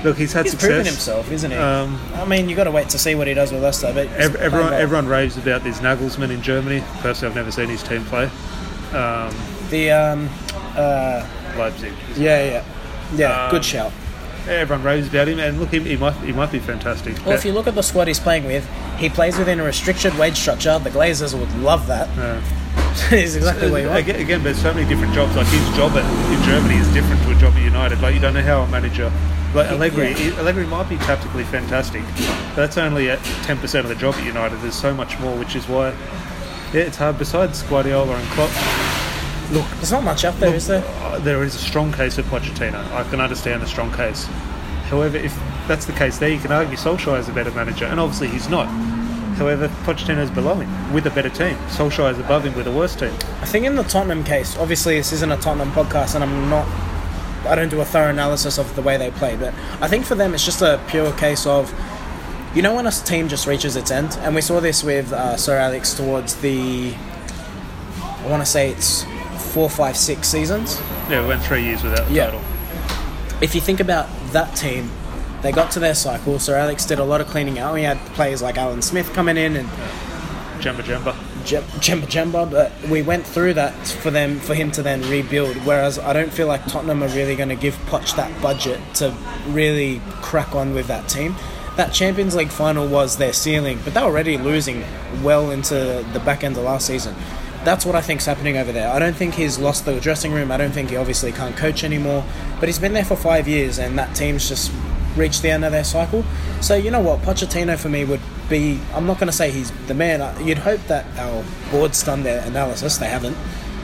[0.03, 0.17] look.
[0.17, 0.67] He's had He's success.
[0.69, 1.57] proven himself, isn't he?
[1.57, 3.91] Um, I mean, you've got to wait to see what he does with Leicester.
[3.93, 6.83] But Ev- everyone, everyone raves about this Nagelsmann in Germany.
[6.99, 8.25] Personally, I've never seen his team play.
[8.93, 9.33] Um,
[9.69, 10.29] the um,
[10.75, 11.27] uh,
[11.57, 11.93] Leipzig.
[12.17, 12.63] yeah, yeah,
[13.15, 13.45] yeah.
[13.45, 13.91] Um, good shout.
[14.47, 17.15] Everyone raves about him, and look, he, he might he might be fantastic.
[17.25, 20.15] Well, if you look at the squad he's playing with, he plays within a restricted
[20.19, 20.77] wage structure.
[20.77, 22.07] The Glazers would love that.
[22.17, 22.39] Uh,
[23.11, 23.99] It's exactly what you want.
[23.99, 25.35] again, again, there's so many different jobs.
[25.35, 27.99] Like his job at, in Germany is different to a job at United.
[28.01, 29.11] Like you don't know how a manager,
[29.53, 30.39] like Allegri, Yeah.
[30.39, 32.03] Allegri might be tactically fantastic.
[32.15, 34.59] But that's only at ten percent of the job at United.
[34.61, 35.89] There's so much more, which is why,
[36.73, 37.17] yeah, it's hard.
[37.17, 38.49] Besides Guardiola and Klopp,
[39.51, 40.83] look, There's not much out there, is there?
[41.03, 42.83] Uh, there is a strong case of Pochettino.
[42.93, 44.25] I can understand a strong case.
[44.89, 47.99] However, if that's the case there, you can argue Solskjaer is a better manager, and
[47.99, 48.67] obviously he's not.
[49.37, 51.55] However, Pochettino is below him with a better team.
[51.69, 53.11] Solskjaer is above him with a worse team.
[53.41, 56.67] I think in the Tottenham case, obviously this isn't a Tottenham podcast, and I'm not.
[57.47, 60.15] I don't do a thorough analysis of the way they play, but I think for
[60.15, 61.73] them it's just a pure case of,
[62.55, 65.37] you know, when a team just reaches its end, and we saw this with uh,
[65.37, 66.93] Sir Alex towards the
[68.23, 69.03] I want to say it's
[69.53, 70.79] four, five, six seasons.
[71.09, 72.25] Yeah, we went three years without the Yeah.
[72.25, 72.41] title.
[73.41, 74.89] If you think about that team,
[75.43, 76.39] they got to their cycle.
[76.39, 77.73] Sir Alex did a lot of cleaning out.
[77.75, 79.69] We had players like Alan Smith coming in and
[80.59, 81.15] Djemba Djemba.
[81.45, 85.55] Jem- Djemba Djemba, but we went through that for them for him to then rebuild.
[85.65, 89.15] Whereas I don't feel like Tottenham are really going to give Poch that budget to
[89.47, 91.35] really crack on with that team.
[91.77, 94.83] That Champions League final was their ceiling, but they're already losing
[95.21, 97.15] well into the back end of last season.
[97.63, 98.89] That's what I think's happening over there.
[98.89, 100.51] I don't think he's lost the dressing room.
[100.51, 102.23] I don't think he obviously can't coach anymore.
[102.59, 104.71] But he's been there for five years, and that team's just
[105.15, 106.23] reached the end of their cycle.
[106.61, 108.79] So you know what, Pochettino for me would be.
[108.93, 110.21] I'm not going to say he's the man.
[110.45, 112.97] You'd hope that our board's done their analysis.
[112.97, 113.37] They haven't.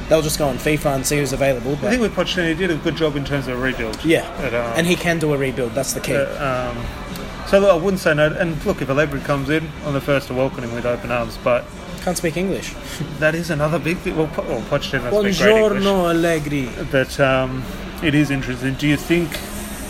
[0.10, 1.72] They'll just go on FIFA and see who's available.
[1.74, 4.04] I think with Pochettino, he did a good job in terms of rebuild.
[4.04, 5.72] yeah, But, um, and he can do a rebuild.
[5.72, 6.16] That's the key.
[6.16, 8.28] Uh, um, so look, I wouldn't say no.
[8.34, 11.38] And look, if Allegri comes in, I'm the first to welcome him with open arms.
[11.42, 11.64] But
[12.02, 12.74] Can't speak English.
[13.20, 14.18] that is another big thing.
[14.18, 15.84] Well, Po- well Pochettino speaks great English.
[15.84, 16.70] Buongiorno Allegri.
[16.92, 17.64] But um,
[18.04, 18.74] it is interesting.
[18.74, 19.30] Do you think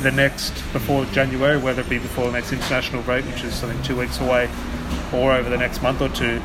[0.01, 3.81] the next, before January, whether it be before the next international break, which is something
[3.83, 4.49] two weeks away,
[5.13, 6.41] or over the next month or two,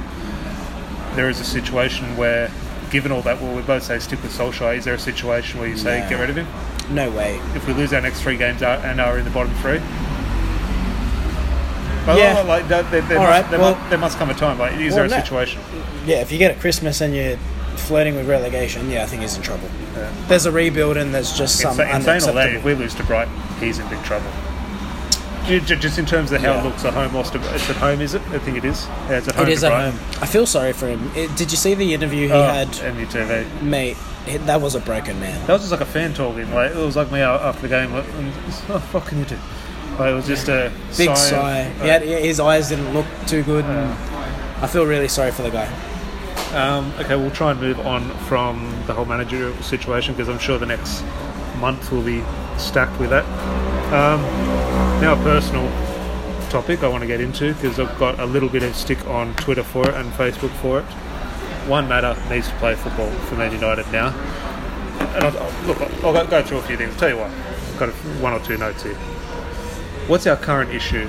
[1.14, 2.50] there is a situation where,
[2.90, 4.76] given all that, will we both say stick with Solskjaer?
[4.76, 6.08] Is there a situation where you say No.
[6.08, 6.46] get rid of him?
[6.94, 7.40] No way.
[7.54, 9.80] If we lose our next three games uh, and are in the bottom three?
[12.06, 12.40] Well, Yeah.
[12.42, 14.58] like, there, there, must, right, there, well- must, there must come a time.
[14.58, 15.16] Like, is Well, there a no.
[15.24, 15.60] situation?
[16.04, 17.36] Yeah, if you get at Christmas and you're
[17.78, 19.68] flirting with relegation, yeah, I think he's in trouble.
[19.94, 20.10] Yeah.
[20.28, 23.04] There's a rebuild and there's just some in, saying all that, if we lose to
[23.04, 24.28] Brighton, he's in big trouble.
[25.46, 26.60] Ju- ju- Just in terms of how Yeah.
[26.60, 28.22] it looks at home, lost it's at home, is it?
[28.32, 28.84] I think it is.
[29.08, 29.46] Yeah, it's at home.
[29.46, 29.92] It is at Brighton.
[29.92, 30.00] home.
[30.20, 31.10] I feel sorry for him.
[31.14, 32.68] It, did you see the interview he Oh, had?
[32.68, 33.62] MUTV.
[33.62, 33.96] Mate,
[34.46, 35.38] that was a broken man.
[35.46, 36.52] That was just like a fan talking.
[36.52, 37.92] Like it was like me after the game.
[37.92, 38.06] Like,
[38.66, 39.36] the fuck can you do?
[40.00, 41.12] Like, it was just a Big sigh.
[41.12, 41.70] of- sigh.
[41.80, 43.64] He had, his eyes didn't look too good.
[43.64, 43.96] And
[44.60, 45.68] I feel really sorry for the guy.
[46.54, 50.58] Um, okay, we'll try and move on from the whole managerial situation because I'm sure
[50.58, 51.04] the next
[51.58, 52.22] month will be
[52.56, 53.24] stacked with that.
[53.92, 54.22] Um,
[55.00, 55.68] now, a personal
[56.50, 59.34] topic I want to get into because I've got a little bit of stick on
[59.34, 60.84] Twitter for it and Facebook for it.
[61.68, 64.08] Juan Mata needs to play football for Man United now.
[65.16, 66.96] And I'll, I'll- look, I'll go, go through a few things.
[66.96, 67.88] tell you what, I've got
[68.22, 68.94] one or two notes here.
[70.06, 71.08] What's our current issue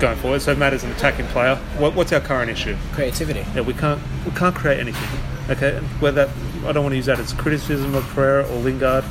[0.00, 0.42] going forward?
[0.42, 1.56] So Mata is an attacking player.
[1.76, 2.76] What, what's our current issue?
[2.92, 3.44] Creativity.
[3.54, 5.20] Yeah, we can't we can't create anything.
[5.50, 6.30] Okay, and whether
[6.66, 9.04] I don't want to use that as criticism of Pereira or Lingard,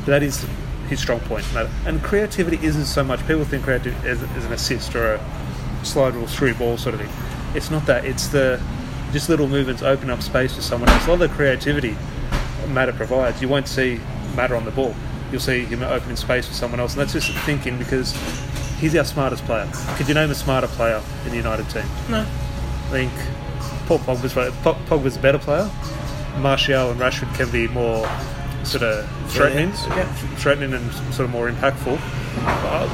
[0.00, 0.46] but that is
[0.88, 1.44] his strong point.
[1.86, 3.20] And creativity isn't so much.
[3.26, 7.00] People think creativity is, is an assist or a slide rule through ball sort of
[7.00, 7.10] thing.
[7.56, 8.04] It's not that.
[8.04, 8.60] It's the
[9.12, 11.06] just little movements open up space for someone else.
[11.06, 11.96] A lot of the creativity
[12.68, 14.00] Mata provides, you won't see
[14.36, 14.94] Mata on the ball.
[15.30, 18.12] You'll see him opening space for someone else, and that's just thinking because
[18.78, 19.68] he's our smartest player.
[19.96, 21.84] Could you name a smarter player in the United team?
[22.08, 22.20] No.
[22.20, 23.12] I think
[23.86, 25.70] Paul Pogba's, Pog- Pogba's a better player.
[26.38, 28.08] Martial and Rashford can be more
[28.64, 30.04] sort of threatening, Yeah.
[30.36, 31.98] threatening and sort of more impactful.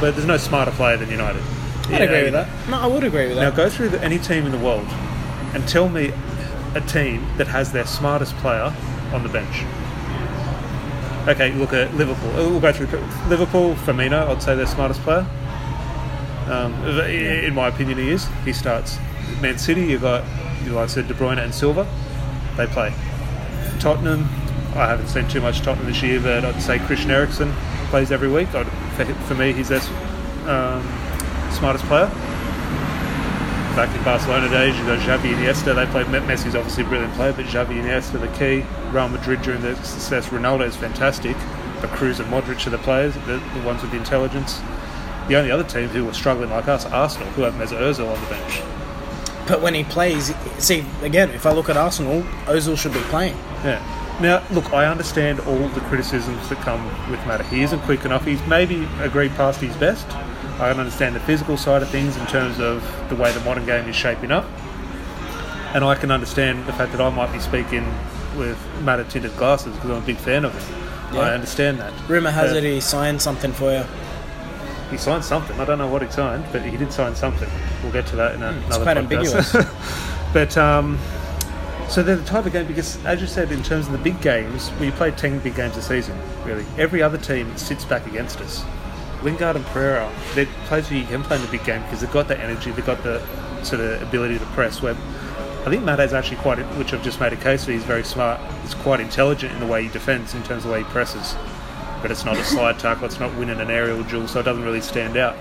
[0.00, 1.42] But there's no smarter player than United.
[1.88, 2.48] I'd agree with that.
[2.70, 3.42] No, I would agree with that.
[3.42, 4.86] Now go through the, any team in the world
[5.52, 6.12] and tell me
[6.74, 8.74] a team that has their smartest player
[9.12, 9.64] on the bench.
[11.28, 12.30] Okay, look at Liverpool.
[12.34, 12.86] We'll go through
[13.28, 13.74] Liverpool.
[13.76, 15.26] Firmino, I'd say their smartest player.
[16.46, 16.74] Um,
[17.08, 18.26] in my opinion, he is.
[18.44, 18.98] He starts.
[19.40, 20.24] Man City, you've got,
[20.64, 21.86] you like I said, De Bruyne and Silva.
[22.56, 22.92] They play.
[23.80, 24.24] Tottenham,
[24.74, 27.52] I haven't seen too much Tottenham this year, but I'd say Christian Eriksen
[27.88, 28.54] plays every week.
[28.54, 29.80] I'd, for, for me, he's their
[30.46, 30.82] um,
[31.52, 32.10] smartest player.
[33.74, 35.74] Back in Barcelona days, you've got Xavi and Iniesta.
[35.74, 36.06] They played.
[36.06, 38.64] Messi's obviously a brilliant player, but Xavi and Iniesta the key.
[38.92, 40.28] Real Madrid during their success.
[40.28, 41.36] Ronaldo is fantastic,
[41.80, 44.60] but Kroos and Modric are the players, the, the ones with the intelligence.
[45.28, 48.20] The only other team who were struggling like us, Arsenal, who have Mesut Ozil on
[48.20, 48.62] the bench.
[49.48, 53.36] But when he plays, see, again, if I look at Arsenal, Ozil should be playing.
[53.64, 53.82] Yeah.
[54.20, 57.42] Now, look, I understand all the criticisms that come with Mata.
[57.44, 58.24] He isn't quick enough.
[58.24, 60.06] He's maybe agreed past his best.
[60.60, 63.66] I can understand the physical side of things in terms of the way the modern
[63.66, 64.44] game is shaping up.
[65.74, 67.84] And I can understand the fact that I might be speaking
[68.36, 71.14] with Mata tinted glasses because I'm a big fan of him.
[71.14, 71.20] Yeah.
[71.22, 71.92] I understand that.
[72.08, 73.84] Rumour has Uh, it he signed something for you.
[74.94, 75.58] He signed something.
[75.58, 77.48] I don't know what he signed, but he did sign something.
[77.82, 79.54] We'll get to that in a, Hmm, it's another quite podcast.
[79.54, 80.32] ambiguous.
[80.32, 80.98] but um,
[81.88, 84.20] so they're the type of game because, as you said, in terms of the big
[84.20, 86.16] games, we play ten big games a season.
[86.44, 88.64] Really, every other team sits back against us.
[89.24, 92.12] Lingard and Pereira, they're players who you can play in the big game because they've
[92.12, 93.20] got the energy, they've got the
[93.64, 94.80] sort of ability to press.
[94.80, 94.94] Where
[95.66, 97.72] I think Mata is actually quite, which I've just made a case for.
[97.72, 98.38] He's very smart.
[98.62, 101.34] He's quite intelligent in the way he defends, in terms of the way he presses.
[102.04, 103.06] But it's not a slide tackle.
[103.06, 105.34] It's not winning an aerial duel, so it doesn't really stand out.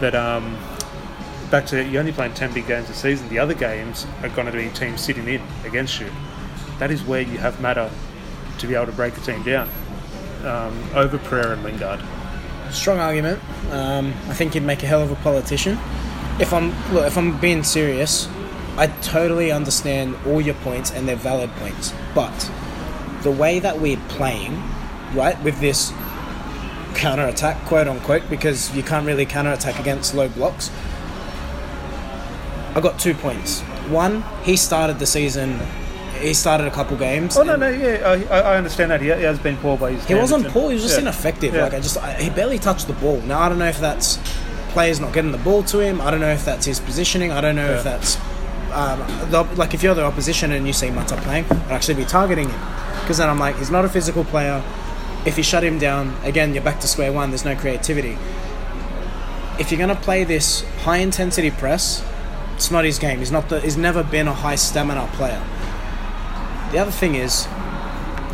[0.00, 0.58] But um,
[1.52, 3.28] back to you're only playing ten big games a season.
[3.28, 6.10] The other games are going to be teams sitting in against you.
[6.78, 7.92] that is where you have Mata
[8.58, 9.68] to be able to break a team down
[10.44, 12.00] um, over Pereira and Lingard.
[12.70, 13.40] Strong argument.
[13.70, 15.78] Um, I think he'd make a hell of a politician.
[16.40, 18.28] If I'm look, if I'm being serious,
[18.76, 21.94] I totally understand all your points and they're valid points.
[22.14, 22.50] But
[23.22, 24.60] the way that we're playing,
[25.14, 25.92] right, with this
[26.94, 30.70] counter attack, quote unquote, because you can't really counter attack against low blocks.
[32.74, 33.60] I got two points.
[33.88, 35.60] One, he started the season.
[36.20, 37.36] He started a couple games.
[37.36, 40.04] Oh no, no, yeah, I, I understand that he, he has been poor by his.
[40.06, 40.70] he wasn't poor.
[40.70, 41.02] He was just yeah.
[41.02, 41.54] ineffective.
[41.54, 41.64] Yeah.
[41.64, 43.20] Like I just, I, he barely touched the ball.
[43.22, 44.18] Now I don't know if that's
[44.70, 46.00] players not getting the ball to him.
[46.00, 47.30] I don't know if that's his positioning.
[47.30, 48.16] I don't know if that's
[48.72, 48.98] um,
[49.30, 52.48] the, like if you're the opposition and you see Mata playing, I'd actually be targeting
[52.48, 52.60] him
[53.00, 54.62] because then I'm like, he's not a physical player.
[55.26, 57.30] If you shut him down, again, you're back to square one.
[57.30, 58.18] There's no creativity.
[59.58, 62.04] If you're gonna play this high intensity press,
[62.56, 63.18] it's not his game.
[63.18, 63.60] He's not the.
[63.60, 65.42] He's never been a high stamina player.
[66.72, 67.46] The other thing is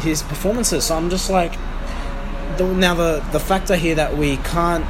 [0.00, 0.85] his performances.
[0.85, 1.53] So I'm just like,
[2.57, 4.85] the, now the the factor here that we can't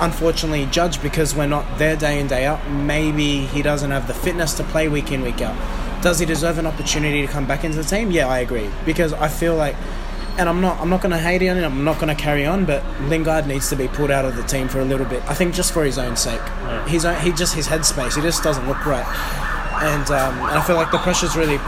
[0.00, 2.68] unfortunately judge because we're not there day in day out.
[2.70, 5.56] Maybe he doesn't have the fitness to play week in week out.
[6.02, 8.10] Does he deserve an opportunity to come back into the team?
[8.10, 9.76] Yeah, I agree because I feel like,
[10.38, 11.72] and I'm not I'm not going to hate on him.
[11.72, 14.42] I'm not going to carry on, but Lingard needs to be pulled out of the
[14.42, 15.22] team for a little bit.
[15.28, 16.40] I think just for his own sake.
[16.86, 18.16] His own, he just his headspace.
[18.16, 19.06] He just doesn't look right,
[19.82, 21.58] and um, and I feel like the pressure's really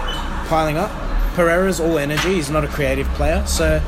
[0.49, 0.91] piling up.
[1.35, 2.35] Pereira's all energy.
[2.35, 3.83] He's not a creative player, so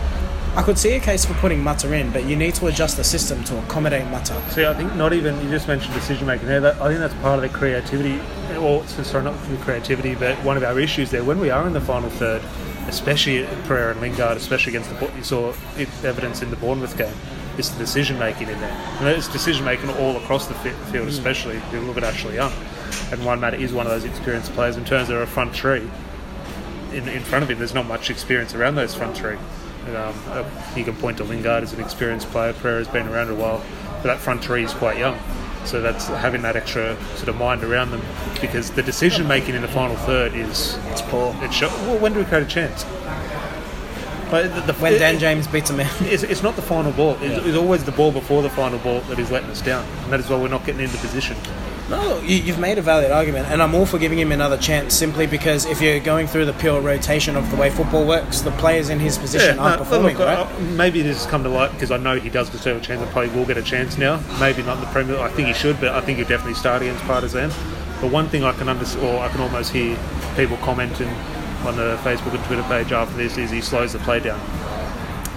[0.55, 3.05] I could see a case for putting Mata in, but you need to adjust the
[3.05, 4.43] system to accommodate Mata.
[4.51, 6.61] See, I think not even you just mentioned decision making there.
[6.61, 8.21] That I think that's part of the creativity,
[8.57, 11.73] or sorry, not the creativity, but one of our issues there when we are in
[11.73, 12.43] the final third,
[12.89, 15.53] especially Pereira and Lingard, especially against the you saw
[16.05, 17.15] evidence in the Bournemouth game.
[17.57, 18.71] It's the decision making in there,
[19.01, 22.53] and it's decision making all across the field, especially if you look at Ashley Young,
[23.11, 25.89] and Juan Mata is one of those experienced players in terms of a front three.
[26.93, 29.37] In, in front of him, there's not much experience around those front three.
[29.87, 32.53] And, um, uh, you can point to Lingard as an experienced player.
[32.53, 33.63] Pereira's been around a while,
[33.97, 35.19] but that front three is quite young.
[35.69, 38.01] So that's having that extra sort of mind around them
[38.41, 41.37] because the decision making in the final third is It's poor.
[41.43, 42.85] it's show, well, when do we create a chance?
[44.31, 45.91] But the, the, When it- Dan James beats a man.
[46.01, 47.19] it's, it's not the final ball.
[47.21, 50.13] It's, it's always the ball before the final ball that is letting us down, and
[50.13, 51.37] that is why we're not getting into position.
[51.89, 54.95] No, you, you've made a valid argument, and I'm all for giving him another chance
[54.95, 58.51] simply because if you're going through the pure rotation of the way football works, the
[58.53, 60.39] players in his position no, aren't performing, look, right?
[60.39, 63.01] uh, maybe this has come to light because I know he does deserve a chance
[63.01, 64.21] and probably will get a chance now.
[64.39, 65.19] Maybe not in the Premier.
[65.19, 67.51] I think he should, but I think he'll definitely start against Partizan.
[68.01, 69.99] But one thing I can understand, or I can almost hear
[70.37, 71.09] people commenting
[71.65, 74.39] on the Facebook and Twitter page after this is he slows the play down.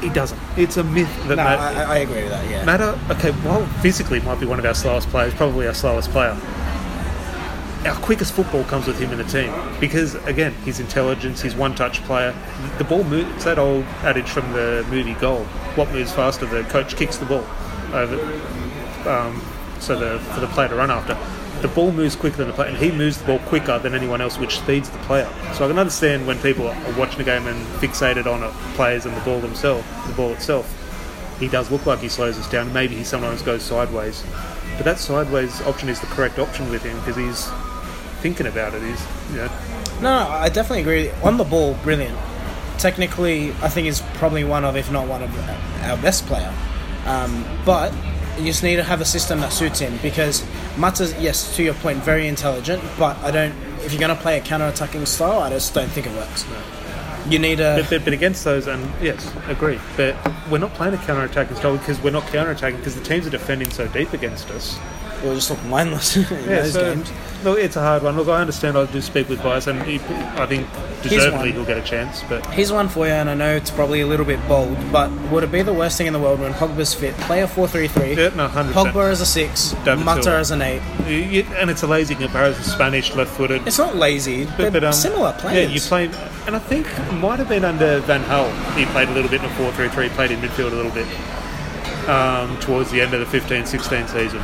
[0.01, 0.39] He doesn't.
[0.57, 2.49] It's a myth that no, Matt, I, I agree with that.
[2.49, 2.65] Yeah.
[2.65, 6.35] Mata, okay, well, physically might be one of our slowest players, probably our slowest player.
[7.85, 12.03] Our quickest football comes with him in the team because, again, his intelligence, his one-touch
[12.03, 12.35] player.
[12.77, 13.33] The ball moves.
[13.35, 16.45] It's that old adage from the movie Goal: "What moves faster?
[16.45, 17.45] The coach kicks the ball
[17.93, 18.19] over,
[19.09, 19.41] um,
[19.79, 21.17] so the for the player to run after."
[21.61, 24.21] The ball moves quicker than the player, and he moves the ball quicker than anyone
[24.21, 25.29] else, which speeds the player.
[25.53, 29.05] So I can understand when people are watching a game and fixated on it, players
[29.05, 30.77] and the ball themselves, the ball itself
[31.41, 32.71] he does look like he slows us down.
[32.71, 34.23] Maybe he sometimes goes sideways,
[34.77, 37.49] but that sideways option is the correct option with him because he's
[38.21, 38.83] thinking about it.
[38.83, 39.49] He's, you know,
[40.01, 41.11] No, no, I definitely agree.
[41.23, 42.17] On the ball, brilliant.
[42.77, 45.49] Technically, I think he's probably one of, if not one of,
[45.81, 46.53] our best player.
[47.05, 47.91] Um, but
[48.41, 50.43] you just need to have a system that suits him because
[50.77, 52.83] Mata's, yes, to your point, very intelligent.
[52.97, 53.53] But I don't.
[53.83, 56.45] If you're going to play a counter-attacking style, I just don't think it works.
[57.27, 57.85] You need a.
[57.89, 59.79] but against those, and yes, agree.
[59.95, 60.15] But
[60.49, 63.69] we're not playing a counter-attacking style because we're not counter-attacking because the teams are defending
[63.69, 64.77] so deep against us.
[65.23, 67.11] We'll just look mindless in Yeah, those so games.
[67.43, 68.17] look, it's a hard one.
[68.17, 68.75] Look, I understand.
[68.77, 69.95] I do speak with bias, and he,
[70.39, 70.67] I think
[71.03, 72.23] deservedly he'll get a chance.
[72.27, 75.11] But Here's one for you, and I know it's probably a little bit bold, but
[75.31, 77.15] would it be the worst thing in the world when Pogba's fit?
[77.17, 78.13] Play a 4 3 3.
[78.15, 80.37] yeah, no, hundred Pogba as a 6, David Mata Silva.
[80.39, 80.81] as an 8.
[81.07, 82.63] You, and it's a lazy comparison.
[82.63, 83.67] Spanish, left-footed.
[83.67, 85.67] It's not lazy, but, But, um, similar players.
[85.69, 86.05] Yeah, you play,
[86.47, 88.49] and I think it might have been under Van Gaal.
[88.75, 90.91] He played a little bit in a 4 3 3, played in midfield a little
[90.91, 91.05] bit
[92.09, 94.41] um, towards the end of the 15 16 season.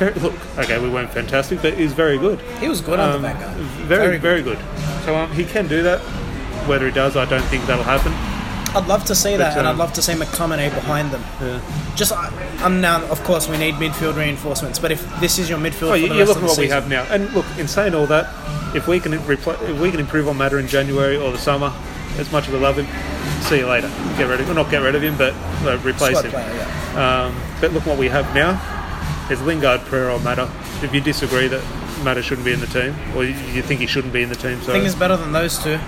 [0.00, 2.40] Very, look, okay, we weren't fantastic, but he's very good.
[2.58, 3.48] He was good Um, under Wenger.
[3.86, 4.58] Very, Very very good.
[5.04, 6.00] So um, he can do that.
[6.66, 8.12] Whether he does, I don't think that'll happen.
[8.74, 11.22] I'd love to see that, and um, I'd love to see McTominay behind them.
[11.40, 11.60] Yeah.
[11.96, 12.12] Just,
[12.64, 15.94] I'm now, of course, we need midfield reinforcements, but if this is your midfield Oh,
[15.94, 17.44] you, the you rest look of at what we have now, and look.
[17.58, 18.26] In saying all that,
[18.74, 21.72] if we can repl- if we can improve on Mata in January or the summer,
[22.16, 22.86] as much as we love him,
[23.42, 23.88] see you later.
[24.16, 25.34] Get rid of, well, not get rid of him, but
[25.66, 26.30] uh, replace squad him.
[26.30, 27.24] player, yeah.
[27.26, 28.54] Um, but look what we have now.
[29.30, 30.50] There's Lingard, Pereira, or Mata.
[30.82, 31.62] If you disagree that
[32.02, 34.34] Mata shouldn't be in the team, or you, you think he shouldn't be in the
[34.34, 35.78] team, so I think he's better than those two.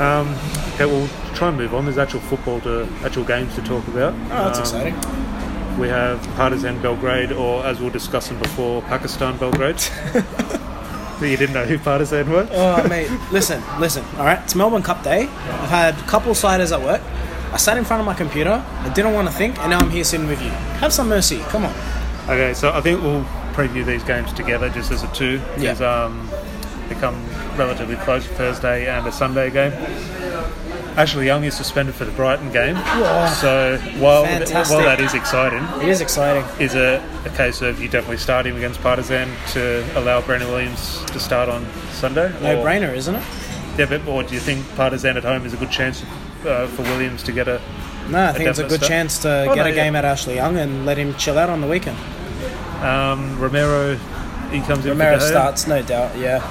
[0.00, 0.34] Um,
[0.74, 1.84] okay, we'll try and move on.
[1.84, 4.14] There's actual football to actual games to talk about.
[4.14, 5.78] Oh, that's Um, exciting.
[5.78, 9.78] We have Partizan Belgrade, or as we were discussing before, Pakistan Belgrade.
[11.18, 12.48] So you didn't know who Partizan were?
[12.50, 14.04] Oh, mate, listen, listen.
[14.18, 15.28] All right, it's Melbourne Cup Day.
[15.28, 17.00] I've had a couple sliders at work.
[17.52, 18.50] I sat in front of my computer.
[18.80, 20.48] I didn't want to think, and now I'm here sitting with you.
[20.80, 21.38] Have some mercy.
[21.42, 21.72] Come on.
[22.24, 25.40] Okay, so I think we'll preview these games together just as a two.
[25.58, 25.72] Yeah.
[25.74, 26.28] Because um,
[26.88, 27.16] they come
[27.56, 29.72] relatively close, Thursday and a Sunday game.
[30.94, 32.76] Ashley Young is suspended for the Brighton game.
[33.40, 36.44] So while, while that is exciting, It is exciting.
[36.60, 41.02] is it a case of you definitely start him against Partizan to allow Brandon Williams
[41.06, 42.30] to start on Sunday?
[42.42, 43.22] No Or- brainer, isn't it?
[43.78, 46.02] Yeah, but or do you think Partizan at home is a good chance
[46.46, 47.58] uh, for Williams to get a?
[48.08, 48.88] No, I think it's a good start.
[48.88, 49.74] chance to Oh, get no, a yeah.
[49.84, 51.96] game at Ashley Young and let him chill out on the weekend.
[52.82, 53.96] Um, Romero,
[54.50, 54.90] he comes in.
[54.92, 55.28] Romero De Gea.
[55.28, 56.16] starts, no doubt.
[56.16, 56.42] Yeah.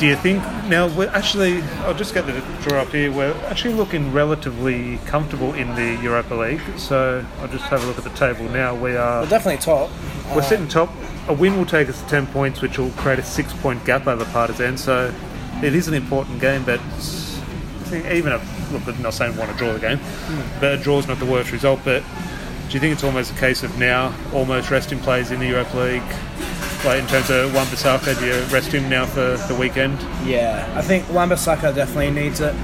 [0.00, 1.62] Do you think now we're actually?
[1.84, 2.32] I'll just get the
[2.62, 3.10] draw up here.
[3.10, 6.60] We're actually looking relatively comfortable in the Europa League.
[6.76, 8.74] So I'll just have a look at the table now.
[8.74, 9.90] We are We're definitely top.
[10.34, 10.90] we're Uh, sitting top.
[11.28, 14.24] A win will take us to ten points, which will create a six-point gap over
[14.26, 14.76] Partizan.
[14.78, 15.12] So
[15.62, 18.38] it is an important game, but I think even a
[18.72, 20.00] look, I'm not saying we want to draw the game,
[20.60, 21.80] but a draw is not the worst result.
[21.84, 22.02] But
[22.68, 25.78] do you think it's almost a case of now almost resting players in the Europa
[25.78, 26.02] League?
[26.84, 29.98] Like in terms of Wan Bissaka, do you rest him now for the weekend?
[30.24, 32.54] Yeah, I think Wan-Bissaka definitely needs it.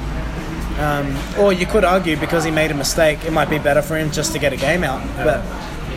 [0.78, 3.96] Um, or you could argue because he made a mistake, it might be better for
[3.96, 5.04] him just to get a game out.
[5.16, 5.44] But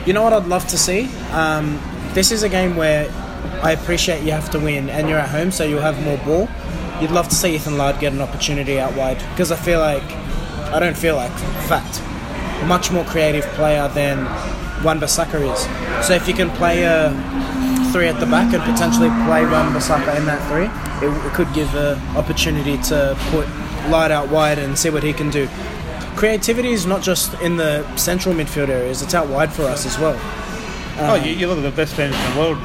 [0.08, 1.10] you know what I'd love to see?
[1.32, 1.80] Um,
[2.14, 3.08] this is a game where
[3.62, 6.48] I appreciate you have to win and you're at home, so you'll have more ball.
[7.02, 10.04] You'd love to see Ethan Laird get an opportunity out wide because I feel like,
[10.74, 11.32] I don't feel like,
[11.68, 12.02] fact,
[12.68, 14.26] much more creative player than
[14.84, 16.06] Wan-Bissaka is.
[16.06, 17.12] So if you can play a
[17.92, 20.66] three at the back and potentially play Wan Bissaka in that three,
[21.08, 23.48] it, it could give an opportunity to put
[23.92, 25.48] Laird out wide and see what he can do.
[26.16, 30.00] Creativity is not just in the central midfield areas; it's out wide for us as
[30.00, 30.20] well.
[31.00, 32.58] Oh, you, you look at the best teams in the world.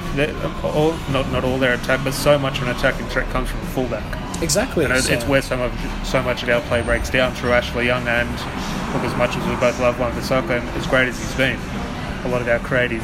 [0.64, 3.60] All, not not all their attack, but so much of an attacking threat comes from
[3.60, 4.42] the fullback.
[4.42, 4.84] Exactly.
[4.84, 5.72] And it's, so- it's where so much
[6.04, 8.28] so much of our play breaks down through Ashley Young and
[8.94, 11.58] look as much as we both love Wan Bissaka and as great as he's been,
[12.24, 13.02] a lot of our creative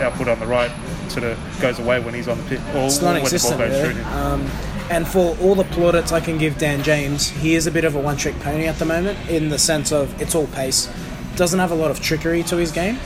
[0.00, 0.70] output on the right
[1.08, 3.60] sort of goes away when he's on the pitch or it's ball non-existent.
[3.60, 4.00] Really.
[4.02, 4.46] Um,
[4.90, 7.94] and for all the plaudits I can give Dan James, he is a bit of
[7.94, 10.90] a one-trick pony at the moment in the sense of it's all pace.
[11.36, 12.98] Doesn't have a lot of trickery to his game.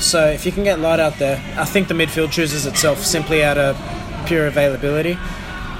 [0.00, 3.42] So if you can get Laird out there, I think the midfield chooses itself simply
[3.42, 3.76] out of
[4.26, 5.18] pure availability.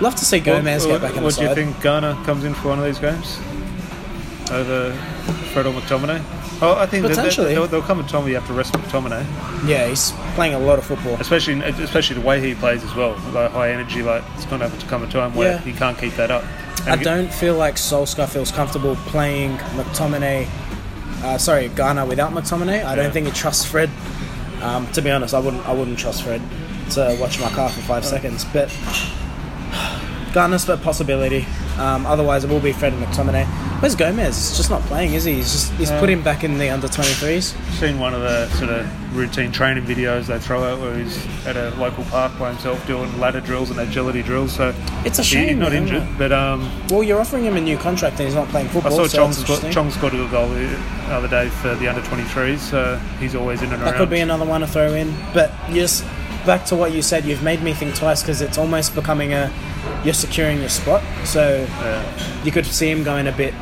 [0.00, 2.44] Love to see Gomes what get back in the what do you think Garner comes
[2.44, 3.38] in for one of these games
[4.50, 4.92] over
[5.52, 6.22] Fred or McTominay?
[6.60, 7.54] Oh, I think Potentially.
[7.54, 9.24] They'll, they'll come a time where you have to rest McTominay.
[9.68, 11.14] Yeah, he's playing a lot of football.
[11.20, 14.02] especially especially the way he plays as well, like high energy.
[14.02, 15.58] Like it's going to have to come a time where Yeah.
[15.60, 16.42] he can't keep that up.
[16.86, 20.48] And I don't feel like Solskjaer feels comfortable playing McTominay.
[21.22, 22.84] Uh, sorry, Garner without McTominay.
[22.84, 22.94] I Yeah.
[22.96, 23.90] don't think he trusts Fred.
[24.62, 25.66] Um, to be honest, I wouldn't.
[25.68, 26.40] I wouldn't trust Fred
[26.90, 28.44] to watch my car for five seconds.
[28.52, 28.70] But
[30.32, 31.46] Garner's a possibility.
[31.78, 33.46] Um, otherwise, it will be Fred and McTominay.
[33.80, 34.18] Where's Gomes?
[34.20, 35.34] He's just not playing, is he?
[35.34, 37.54] He's just he's put him back in the under 23s.
[37.78, 41.56] seen one of the sort of routine training videos they throw out where he's at
[41.56, 44.52] a local park by himself doing ladder drills and agility drills.
[44.54, 45.48] So It's a shame.
[45.48, 48.48] he's not injured, but um, Well, you're offering him a new contract and he's not
[48.48, 48.92] playing football.
[48.92, 49.70] I saw so Chong, sco-.
[49.70, 50.76] Chong scored a goal the
[51.08, 52.58] other day for the under 23s.
[52.58, 53.80] So he's always in and around.
[53.80, 53.98] That around.
[53.98, 55.14] could be another one to throw in.
[55.32, 56.04] But just
[56.44, 59.50] back to what you said, you've made me think twice because it's almost becoming a
[60.04, 61.02] you're securing your spot.
[61.24, 62.44] So Yeah.
[62.44, 63.54] you could see him going a bit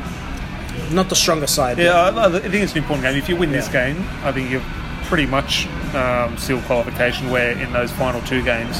[0.91, 1.77] not the stronger side.
[1.79, 3.17] Yeah, I, I think it's an important game.
[3.17, 4.61] If you win this game, I think you're
[5.07, 7.29] pretty much um, sealed qualification.
[7.29, 8.79] Where in those final two games,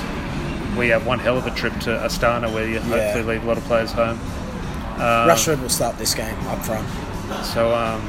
[0.77, 3.57] we have one hell of a trip to Astana, where you hopefully leave a lot
[3.57, 4.19] of players home.
[4.97, 6.87] but Rashford will start this game up front.
[7.45, 8.01] So, um,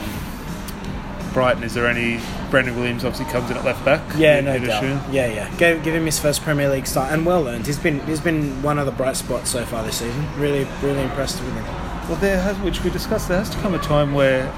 [1.33, 2.21] Brighton, is there any?
[2.51, 4.01] Brandon Williams obviously comes in at left back.
[4.17, 4.83] Yeah, you'd- no doubt.
[4.83, 5.13] assume.
[5.13, 5.51] Yeah, yeah.
[5.59, 7.67] Give, give him his first Premier League start and well earned.
[7.67, 10.27] He's been he's been one of the bright spots so far this season.
[10.39, 11.65] Really, really impressed with him.
[12.09, 14.51] Well, there has, which we discussed, there has to come a time where,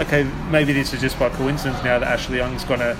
[0.00, 2.96] okay, maybe this is just by coincidence now that Ashley Young's going to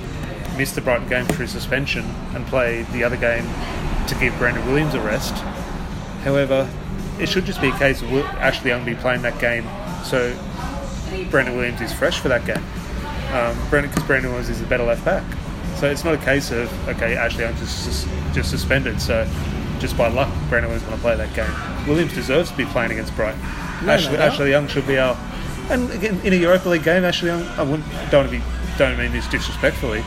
[0.56, 3.44] miss the Brighton game through suspension and play the other game
[4.08, 5.34] to give Brandon Williams a rest.
[6.24, 6.68] However,
[7.20, 9.66] it should just be a case of Wi- Ashley Young be playing that game
[10.06, 10.36] so
[11.30, 12.62] Brandon Williams is fresh for that game.
[13.32, 15.24] Um, Brandon, because Brandon Williams is a better left back.
[15.76, 19.28] So it's not a case of, okay, Ashley Young's just, just suspended, so
[19.78, 21.86] just by luck, Brandon Williams is going to play that game.
[21.88, 23.40] Williams deserves to be playing against Brighton.
[23.84, 24.32] No, Ashley, no doubt.
[24.32, 25.16] Ashley Young should be our.
[25.68, 28.44] And again, in a Europa League game, Young, I wouldn't, don't want to be,
[28.78, 30.04] don't mean this disrespectfully.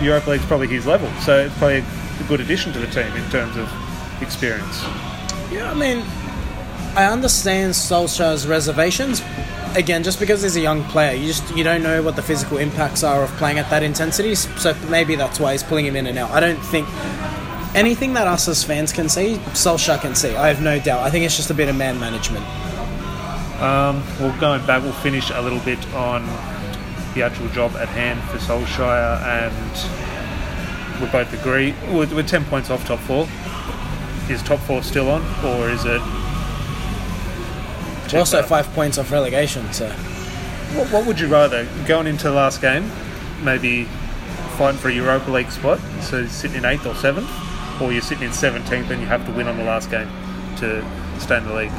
[0.00, 3.30] Europa League's probably his level, so it's probably a good addition to the team in
[3.30, 3.70] terms of
[4.22, 4.82] experience.
[5.50, 6.04] Yeah, I mean,
[6.96, 9.22] I understand Solskjaer's reservations.
[9.74, 12.58] Again, just because he's a young player, you just you don't know what the physical
[12.58, 14.34] impacts are of playing at that intensity.
[14.34, 16.30] So maybe that's why he's pulling him in and out.
[16.30, 16.86] I don't think
[17.74, 20.34] anything that us as fans can see, Solskjaer can see.
[20.34, 21.00] I have no doubt.
[21.00, 22.44] I think it's just a bit of man management.
[23.62, 26.26] Um, well, going back, we'll finish a little bit on
[27.14, 32.70] the actual job at hand for Solskjaer, and we both agree we're, we're ten points
[32.70, 33.28] off top four.
[34.28, 36.00] Is top four still on, or is it?
[38.12, 39.88] We're also five points off relegation, so
[40.74, 42.90] What, what would you rather going into the last game,
[43.42, 43.84] maybe
[44.56, 47.30] fighting for a Europa League spot, so sitting in eighth or seventh,
[47.80, 50.08] or you're sitting in seventeenth and you have to win on the last game
[50.56, 50.84] to
[51.20, 51.72] stay in the league?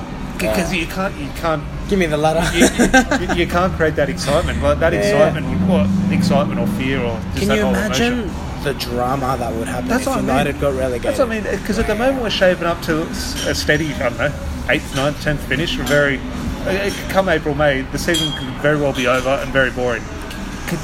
[0.49, 2.43] Because you can't, you can't give me the ladder.
[2.57, 4.61] you, you, you can't create that excitement.
[4.61, 4.99] Like that Yeah.
[4.99, 8.63] excitement, would, what excitement or fear or just Can that you whole imagine emotion.
[8.63, 10.27] the drama that would happen That's if what I mean.
[10.29, 11.03] United got relegated?
[11.03, 11.43] That's what I mean.
[11.59, 14.33] Because at the moment we're shaping up to a steady, I don't know,
[14.69, 15.77] eighth, ninth, tenth finish.
[15.77, 16.19] We're very
[16.65, 20.03] uh, come April, May, the season could very well be over and very boring.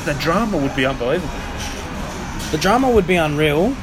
[0.06, 1.32] The drama would be unbelievable.
[2.52, 3.76] The drama would be unreal.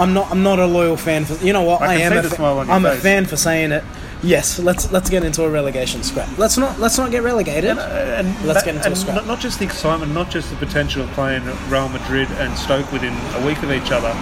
[0.00, 0.30] I'm not.
[0.30, 1.34] I'm not a loyal fan for.
[1.44, 1.82] You know what?
[1.82, 2.12] I I, am.
[2.12, 3.84] A fa- smile on your I'm a fan for saying it.
[4.22, 4.58] Yes.
[4.58, 6.36] Let's let's get into a relegation scrap.
[6.38, 6.78] Let's not.
[6.80, 7.78] Let's not get relegated.
[7.78, 9.16] And Let's that- get into a scrap.
[9.16, 12.90] Not, not just the excitement, not just the potential of playing Real Madrid and Stoke
[12.92, 14.12] within a week of each other,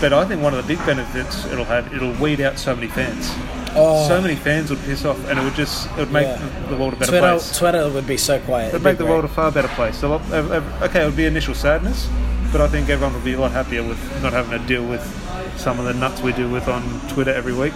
[0.00, 2.88] but I think one of the big benefits it'll have, it'll weed out so many
[2.88, 3.30] fans.
[3.74, 4.06] Oh.
[4.06, 6.66] So many fans would piss off, and it would just it would make Yeah.
[6.68, 7.58] the world a better Twitter, place.
[7.58, 8.68] Twitter would be so quiet.
[8.68, 9.96] It'd It'd make the world a far better place.
[9.98, 12.06] So, uh, uh, okay, it would be initial sadness,
[12.52, 15.02] but I think everyone would be a lot happier with not having to deal with
[15.58, 17.74] some of the nuts we deal with on Twitter every week.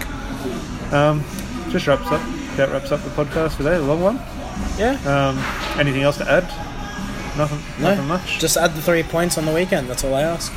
[0.92, 1.24] Um,
[1.70, 2.20] just wraps up.
[2.56, 3.76] That wraps up the podcast for today.
[3.76, 4.16] A long one.
[4.78, 4.96] Yeah.
[5.04, 6.44] Um, anything else to add?
[7.36, 7.60] Nothing.
[7.82, 8.38] No, Nothing much.
[8.38, 9.88] Just add the three points on the weekend.
[9.90, 10.52] That's all I ask.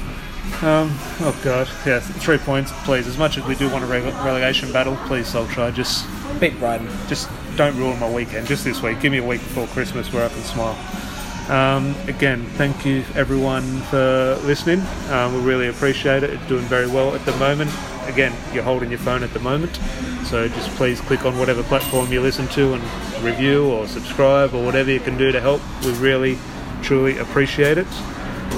[0.63, 0.89] Um,
[1.22, 3.05] oh god, yeah, three points, please.
[3.07, 6.07] As much as we do want a rele- relegation battle, please, Solskjaer, just
[6.39, 6.88] Beat Brighton.
[7.07, 8.47] just don't ruin my weekend.
[8.47, 10.76] Just this week, give me a week before Christmas where I can smile.
[11.49, 14.81] Um, again, thank you everyone for listening.
[15.09, 16.29] Um, we really appreciate it.
[16.29, 17.71] It's doing very well at the moment.
[18.05, 19.75] Again, you're holding your phone at the moment,
[20.25, 22.83] so just please click on whatever platform you listen to and
[23.23, 25.59] review or subscribe or whatever you can do to help.
[25.83, 26.37] We really,
[26.83, 27.87] truly appreciate it.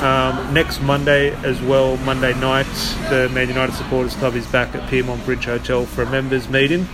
[0.02, 2.66] Um, next Monday as well, Monday night,
[3.10, 6.88] the Man United Supporters Club is back at Pyrmont Bridge Hotel for a members meeting.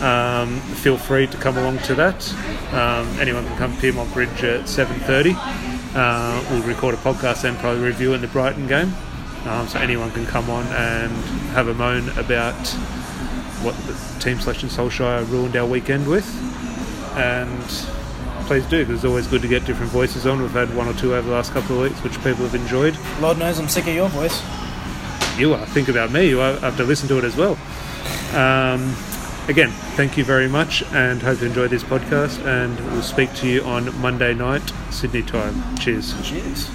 [0.00, 2.32] Um, feel free to come along to that.
[2.72, 5.34] Um, anyone can come to Pyrmont Bridge at 7.30.
[5.94, 8.92] Uh, we'll record a podcast then, probably reviewing the Brighton game.
[9.46, 11.12] Um, so anyone can come on and
[11.52, 12.54] have a moan about
[13.62, 16.26] what the team selection Solskjaer ruined our weekend with.
[17.16, 17.62] And
[18.46, 20.40] please do, because it's always good to get different voices on.
[20.40, 22.96] We've had one or two over the last couple of weeks, which people have enjoyed.
[23.20, 24.40] Lord knows I'm sick of your voice.
[25.38, 25.64] You are.
[25.66, 26.28] Think about me.
[26.28, 27.58] You have to listen to it as well.
[29.50, 32.38] Again, thank you very much, and hope you enjoy this podcast.
[32.46, 35.76] And we'll speak to you on Monday night, Sydney time.
[35.76, 36.14] Cheers.
[36.22, 36.70] Cheers.